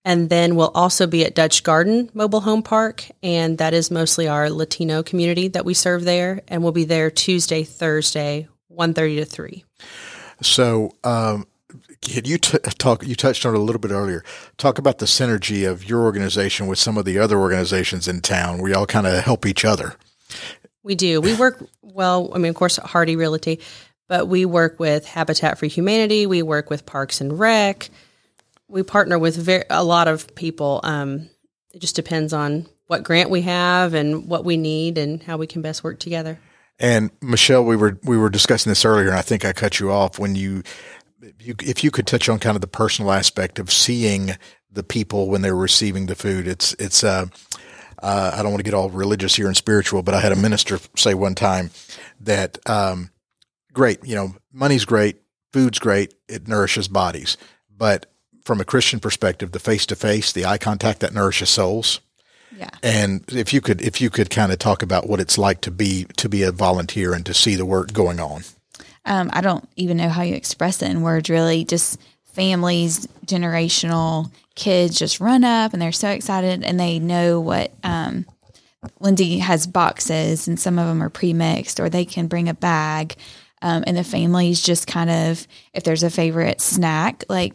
And 0.04 0.30
then 0.30 0.56
we'll 0.56 0.72
also 0.74 1.06
be 1.06 1.24
at 1.24 1.34
Dutch 1.34 1.62
Garden 1.62 2.10
Mobile 2.12 2.40
Home 2.40 2.62
Park, 2.62 3.06
and 3.22 3.58
that 3.58 3.72
is 3.72 3.90
mostly 3.90 4.26
our 4.26 4.50
Latino 4.50 5.02
community 5.02 5.48
that 5.48 5.64
we 5.64 5.74
serve 5.74 6.04
there. 6.04 6.42
And 6.48 6.62
we'll 6.62 6.72
be 6.72 6.84
there 6.84 7.10
Tuesday, 7.10 7.62
Thursday, 7.62 8.48
1.30 8.70 9.18
to 9.18 9.24
3. 9.24 9.64
So, 10.40 10.96
um, 11.04 11.46
can 12.00 12.24
you 12.24 12.38
t- 12.38 12.58
talk? 12.78 13.06
You 13.06 13.14
touched 13.14 13.46
on 13.46 13.54
it 13.54 13.58
a 13.58 13.62
little 13.62 13.80
bit 13.80 13.92
earlier. 13.92 14.24
Talk 14.56 14.78
about 14.78 14.98
the 14.98 15.06
synergy 15.06 15.70
of 15.70 15.88
your 15.88 16.02
organization 16.02 16.66
with 16.66 16.78
some 16.78 16.98
of 16.98 17.04
the 17.04 17.18
other 17.18 17.38
organizations 17.38 18.08
in 18.08 18.20
town, 18.20 18.60
where 18.60 18.72
y'all 18.72 18.86
kind 18.86 19.06
of 19.06 19.22
help 19.22 19.46
each 19.46 19.64
other. 19.64 19.94
We 20.82 20.96
do. 20.96 21.20
We 21.20 21.34
work 21.34 21.64
well. 21.80 22.32
I 22.34 22.38
mean, 22.38 22.50
of 22.50 22.56
course, 22.56 22.78
at 22.78 22.86
Hardy 22.86 23.14
Realty, 23.14 23.60
but 24.08 24.26
we 24.26 24.44
work 24.44 24.80
with 24.80 25.06
Habitat 25.06 25.58
for 25.58 25.66
Humanity. 25.66 26.26
We 26.26 26.42
work 26.42 26.70
with 26.70 26.84
Parks 26.86 27.20
and 27.20 27.38
Rec. 27.38 27.88
We 28.72 28.82
partner 28.82 29.18
with 29.18 29.36
very, 29.36 29.64
a 29.70 29.84
lot 29.84 30.08
of 30.08 30.34
people. 30.34 30.80
Um, 30.82 31.28
it 31.72 31.80
just 31.80 31.94
depends 31.94 32.32
on 32.32 32.66
what 32.86 33.02
grant 33.02 33.30
we 33.30 33.42
have 33.42 33.94
and 33.94 34.26
what 34.28 34.44
we 34.44 34.56
need 34.56 34.98
and 34.98 35.22
how 35.22 35.36
we 35.36 35.46
can 35.46 35.62
best 35.62 35.84
work 35.84 36.00
together. 36.00 36.38
And 36.78 37.10
Michelle, 37.20 37.64
we 37.64 37.76
were 37.76 37.98
we 38.02 38.16
were 38.16 38.30
discussing 38.30 38.70
this 38.70 38.84
earlier, 38.84 39.08
and 39.08 39.16
I 39.16 39.22
think 39.22 39.44
I 39.44 39.52
cut 39.52 39.78
you 39.78 39.92
off 39.92 40.18
when 40.18 40.34
you, 40.34 40.62
you 41.38 41.54
if 41.60 41.84
you 41.84 41.90
could 41.90 42.06
touch 42.06 42.28
on 42.28 42.38
kind 42.38 42.56
of 42.56 42.60
the 42.60 42.66
personal 42.66 43.12
aspect 43.12 43.58
of 43.58 43.70
seeing 43.70 44.32
the 44.70 44.82
people 44.82 45.28
when 45.28 45.42
they're 45.42 45.54
receiving 45.54 46.06
the 46.06 46.14
food. 46.14 46.48
It's 46.48 46.72
it's 46.78 47.04
uh, 47.04 47.26
uh, 48.02 48.32
I 48.34 48.42
don't 48.42 48.50
want 48.50 48.60
to 48.60 48.64
get 48.64 48.74
all 48.74 48.90
religious 48.90 49.36
here 49.36 49.46
and 49.46 49.56
spiritual, 49.56 50.02
but 50.02 50.14
I 50.14 50.20
had 50.20 50.32
a 50.32 50.36
minister 50.36 50.80
say 50.96 51.14
one 51.14 51.34
time 51.34 51.70
that 52.20 52.58
um, 52.68 53.10
great, 53.72 54.04
you 54.04 54.14
know, 54.14 54.34
money's 54.52 54.84
great, 54.84 55.20
food's 55.52 55.78
great, 55.78 56.14
it 56.28 56.48
nourishes 56.48 56.88
bodies, 56.88 57.36
but 57.70 58.11
from 58.44 58.60
a 58.60 58.64
Christian 58.64 59.00
perspective, 59.00 59.52
the 59.52 59.58
face 59.58 59.86
to 59.86 59.96
face, 59.96 60.32
the 60.32 60.44
eye 60.44 60.58
contact 60.58 61.00
that 61.00 61.14
nourishes 61.14 61.50
souls. 61.50 62.00
Yeah. 62.56 62.70
And 62.82 63.24
if 63.32 63.52
you 63.52 63.60
could 63.60 63.80
if 63.80 64.00
you 64.00 64.10
could 64.10 64.30
kind 64.30 64.52
of 64.52 64.58
talk 64.58 64.82
about 64.82 65.08
what 65.08 65.20
it's 65.20 65.38
like 65.38 65.60
to 65.62 65.70
be 65.70 66.04
to 66.16 66.28
be 66.28 66.42
a 66.42 66.52
volunteer 66.52 67.14
and 67.14 67.24
to 67.26 67.34
see 67.34 67.54
the 67.54 67.64
work 67.64 67.92
going 67.92 68.20
on. 68.20 68.42
Um, 69.04 69.30
I 69.32 69.40
don't 69.40 69.68
even 69.76 69.96
know 69.96 70.08
how 70.08 70.22
you 70.22 70.34
express 70.34 70.82
it 70.82 70.90
in 70.90 71.02
words 71.02 71.30
really. 71.30 71.64
Just 71.64 71.98
families, 72.24 73.06
generational 73.26 74.30
kids 74.54 74.98
just 74.98 75.20
run 75.20 75.44
up 75.44 75.72
and 75.72 75.80
they're 75.80 75.92
so 75.92 76.10
excited 76.10 76.62
and 76.62 76.78
they 76.78 76.98
know 76.98 77.40
what 77.40 77.72
um, 77.82 78.26
Lindsay 79.00 79.38
has 79.38 79.66
boxes 79.66 80.46
and 80.46 80.60
some 80.60 80.78
of 80.78 80.86
them 80.86 81.02
are 81.02 81.08
pre-mixed 81.08 81.80
or 81.80 81.88
they 81.88 82.04
can 82.04 82.26
bring 82.26 82.48
a 82.48 82.54
bag 82.54 83.16
um, 83.62 83.84
and 83.86 83.96
the 83.96 84.04
families 84.04 84.60
just 84.60 84.86
kind 84.86 85.08
of 85.08 85.46
if 85.72 85.84
there's 85.84 86.02
a 86.02 86.10
favorite 86.10 86.60
snack 86.60 87.24
like 87.28 87.54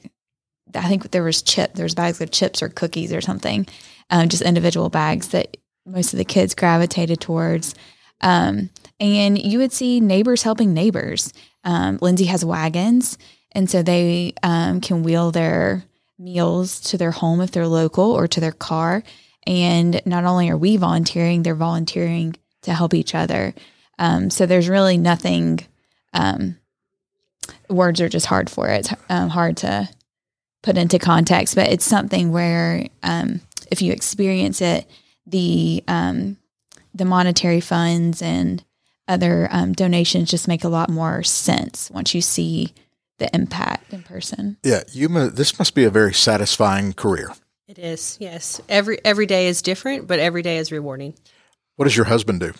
I 0.75 0.88
think 0.88 1.12
there 1.12 1.23
was 1.23 1.41
chip 1.41 1.73
there's 1.73 1.95
bags 1.95 2.21
of 2.21 2.32
chips 2.32 2.62
or 2.62 2.69
cookies 2.69 3.13
or 3.13 3.21
something 3.21 3.67
um, 4.10 4.30
just 4.30 4.43
individual 4.43 4.89
bags 4.89 5.30
that 5.30 5.58
most 5.86 6.13
of 6.13 6.17
the 6.17 6.25
kids 6.25 6.56
gravitated 6.56 7.19
towards 7.19 7.75
um, 8.21 8.69
and 8.99 9.39
you 9.39 9.60
would 9.60 9.71
see 9.71 9.99
neighbors 9.99 10.43
helping 10.43 10.73
neighbors 10.73 11.34
um, 11.63 11.97
Lindsay 12.01 12.25
has 12.25 12.43
wagons 12.43 13.17
and 13.51 13.69
so 13.69 13.82
they 13.82 14.34
um, 14.43 14.82
can 14.82 15.03
wheel 15.03 15.32
their 15.32 15.84
meals 16.19 16.80
to 16.80 16.97
their 16.97 17.12
home 17.12 17.41
if 17.41 17.51
they're 17.51 17.67
local 17.67 18.12
or 18.12 18.27
to 18.27 18.39
their 18.39 18.51
car. 18.51 19.03
And 19.45 20.01
not 20.06 20.25
only 20.25 20.49
are 20.49 20.58
we 20.58 20.77
volunteering, 20.77 21.43
they're 21.43 21.56
volunteering 21.56 22.36
to 22.63 22.73
help 22.73 22.93
each 22.93 23.15
other. 23.15 23.53
Um, 23.97 24.30
so 24.30 24.45
there's 24.45 24.69
really 24.69 24.97
nothing, 24.97 25.65
um, 26.13 26.58
words 27.69 28.01
are 28.01 28.10
just 28.10 28.25
hard 28.25 28.49
for 28.49 28.67
it. 28.67 28.89
Um, 29.10 29.30
hard 29.30 29.58
to 29.58 29.89
put 30.63 30.78
into 30.78 31.00
context, 31.00 31.56
but 31.56 31.70
it's 31.70 31.86
something 31.86 32.32
where 32.32 32.88
um, 33.04 33.41
if 33.72 33.82
you 33.82 33.91
experience 33.91 34.62
it, 34.62 34.89
the, 35.26 35.84
um, 35.88 36.38
the 36.93 37.06
monetary 37.06 37.62
funds 37.62 38.22
and 38.22 38.63
other 39.08 39.48
um, 39.52 39.74
donations 39.74 40.30
just 40.30 40.48
make 40.48 40.63
a 40.63 40.70
lot 40.70 40.89
more 40.89 41.24
sense 41.24 41.89
once 41.91 42.13
you 42.13 42.22
see 42.22 42.74
the 43.20 43.34
impact 43.34 43.93
in 43.93 44.04
person. 44.04 44.58
Yeah, 44.63 44.84
you. 44.91 45.08
This 45.30 45.58
must 45.58 45.74
be 45.76 45.86
a 45.86 45.89
very 45.89 46.13
satisfying 46.13 46.93
career. 46.93 47.34
It 47.67 47.80
is. 47.80 48.17
Yes. 48.20 48.62
Every 48.70 49.00
every 49.04 49.26
day 49.26 49.48
is 49.48 49.62
different, 49.62 50.08
but 50.08 50.20
every 50.20 50.41
day 50.41 50.58
is 50.58 50.72
rewarding. 50.72 51.15
What 51.76 51.86
does 51.86 51.96
your 51.96 52.06
husband 52.06 52.39
do? 52.39 52.54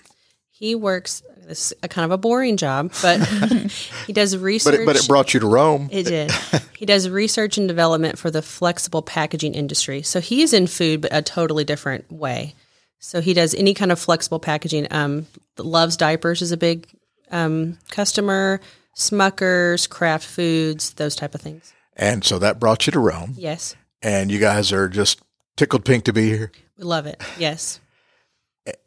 He 0.58 0.76
works. 0.76 1.24
This 1.46 1.74
a 1.82 1.88
kind 1.88 2.04
of 2.04 2.12
a 2.12 2.18
boring 2.18 2.58
job, 2.58 2.92
but 3.02 3.26
he 4.08 4.12
does 4.12 4.36
research. 4.36 4.74
But 4.74 4.82
it, 4.82 4.86
but 4.86 4.96
it 4.98 5.08
brought 5.08 5.34
you 5.34 5.40
to 5.40 5.48
Rome. 5.48 5.88
It 5.92 6.04
did. 6.04 6.32
he 6.78 6.86
does 6.86 7.08
research 7.08 7.58
and 7.58 7.68
development 7.68 8.18
for 8.18 8.30
the 8.30 8.42
flexible 8.42 9.02
packaging 9.02 9.54
industry. 9.54 10.02
So 10.02 10.20
he's 10.20 10.52
in 10.52 10.68
food, 10.68 11.02
but 11.02 11.14
a 11.14 11.22
totally 11.22 11.64
different 11.64 12.12
way. 12.12 12.54
So 13.00 13.22
he 13.22 13.34
does 13.34 13.56
any 13.56 13.74
kind 13.74 13.92
of 13.92 14.00
flexible 14.00 14.40
packaging. 14.40 14.88
Um, 14.92 15.28
Luvs 15.58 15.98
Diapers 15.98 16.42
is 16.42 16.52
a 16.52 16.58
big 16.58 16.88
um, 17.32 17.78
customer. 17.90 18.60
Smuckers, 18.98 19.88
Kraft 19.88 20.26
Foods, 20.26 20.94
those 20.94 21.16
type 21.16 21.36
of 21.36 21.42
things. 21.42 21.72
And 21.96 22.24
so 22.24 22.40
that 22.40 22.60
brought 22.60 22.88
you 22.88 22.92
to 22.92 23.00
Rome. 23.00 23.36
Yes. 23.38 23.76
And 24.02 24.32
you 24.32 24.40
guys 24.40 24.72
are 24.72 24.90
just 24.90 25.22
tickled 25.56 25.86
pink 25.86 26.06
to 26.06 26.14
be 26.14 26.28
here. 26.30 26.52
We 26.78 26.84
love 26.84 27.06
it. 27.06 27.22
Yes. 27.38 27.80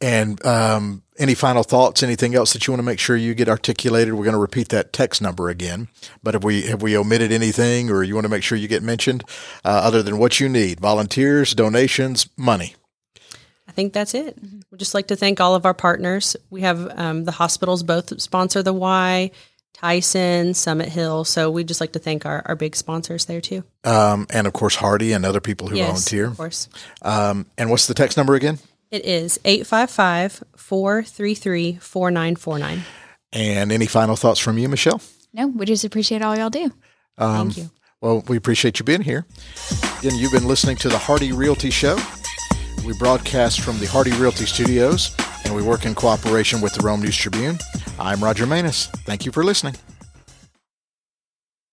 And 0.00 0.44
um, 0.44 1.02
any 1.20 1.34
final 1.34 1.62
thoughts? 1.62 2.02
Anything 2.02 2.34
else 2.34 2.52
that 2.52 2.66
you 2.66 2.72
want 2.72 2.80
to 2.80 2.84
make 2.86 2.98
sure 2.98 3.14
you 3.14 3.34
get 3.34 3.48
articulated? 3.48 4.14
We're 4.14 4.24
going 4.24 4.34
to 4.34 4.40
repeat 4.40 4.70
that 4.70 4.92
text 4.92 5.22
number 5.22 5.48
again. 5.48 5.88
But 6.22 6.34
have 6.34 6.42
we 6.42 6.62
have 6.62 6.82
we 6.82 6.96
omitted 6.96 7.30
anything, 7.30 7.90
or 7.90 8.02
you 8.02 8.14
want 8.14 8.24
to 8.24 8.30
make 8.30 8.42
sure 8.42 8.58
you 8.58 8.68
get 8.68 8.82
mentioned, 8.82 9.22
uh, 9.64 9.68
other 9.68 10.02
than 10.02 10.18
what 10.18 10.40
you 10.40 10.48
need? 10.48 10.80
Volunteers, 10.80 11.54
donations, 11.54 12.28
money. 12.36 12.74
I 13.68 13.72
think 13.72 13.92
that's 13.92 14.14
it. 14.14 14.36
We'd 14.70 14.78
just 14.78 14.94
like 14.94 15.08
to 15.08 15.16
thank 15.16 15.40
all 15.40 15.54
of 15.54 15.64
our 15.64 15.74
partners. 15.74 16.36
We 16.50 16.62
have 16.62 16.98
um, 16.98 17.24
the 17.24 17.32
hospitals 17.32 17.84
both 17.84 18.20
sponsor 18.20 18.62
the 18.62 18.72
Y. 18.72 19.30
Tyson, 19.72 20.52
Summit 20.52 20.88
Hill. 20.88 21.24
So 21.24 21.50
we'd 21.50 21.68
just 21.68 21.80
like 21.80 21.92
to 21.92 21.98
thank 21.98 22.26
our, 22.26 22.42
our 22.44 22.54
big 22.54 22.76
sponsors 22.76 23.24
there 23.24 23.40
too. 23.40 23.64
Um, 23.82 24.26
and 24.28 24.46
of 24.46 24.52
course, 24.52 24.74
Hardy 24.74 25.12
and 25.12 25.24
other 25.24 25.40
people 25.40 25.68
who 25.68 25.76
yes, 25.76 25.86
volunteer. 25.86 26.26
Of 26.26 26.36
course. 26.36 26.68
Um, 27.00 27.46
and 27.56 27.70
what's 27.70 27.86
the 27.86 27.94
text 27.94 28.18
number 28.18 28.34
again? 28.34 28.58
It 28.90 29.04
is 29.04 29.38
855 29.44 30.42
433 30.56 31.78
4949. 31.80 32.82
And 33.32 33.70
any 33.70 33.86
final 33.86 34.16
thoughts 34.16 34.40
from 34.40 34.58
you, 34.58 34.68
Michelle? 34.68 35.00
No, 35.32 35.46
we 35.46 35.64
just 35.66 35.84
appreciate 35.84 36.22
all 36.22 36.36
y'all 36.36 36.50
do. 36.50 36.72
Um, 37.16 37.50
Thank 37.50 37.56
you. 37.58 37.70
Well, 38.00 38.24
we 38.26 38.36
appreciate 38.36 38.78
you 38.78 38.84
being 38.84 39.02
here. 39.02 39.26
Again, 40.00 40.16
you've 40.16 40.32
been 40.32 40.48
listening 40.48 40.76
to 40.78 40.88
the 40.88 40.98
Hardy 40.98 41.32
Realty 41.32 41.70
Show. 41.70 41.98
We 42.84 42.94
broadcast 42.98 43.60
from 43.60 43.78
the 43.78 43.86
Hardy 43.86 44.12
Realty 44.12 44.46
Studios 44.46 45.14
and 45.44 45.54
we 45.54 45.62
work 45.62 45.84
in 45.84 45.94
cooperation 45.94 46.60
with 46.60 46.74
the 46.74 46.82
Rome 46.82 47.02
News 47.02 47.16
Tribune. 47.16 47.58
I'm 47.98 48.22
Roger 48.22 48.46
Manus. 48.46 48.86
Thank 49.04 49.26
you 49.26 49.32
for 49.32 49.44
listening. 49.44 49.74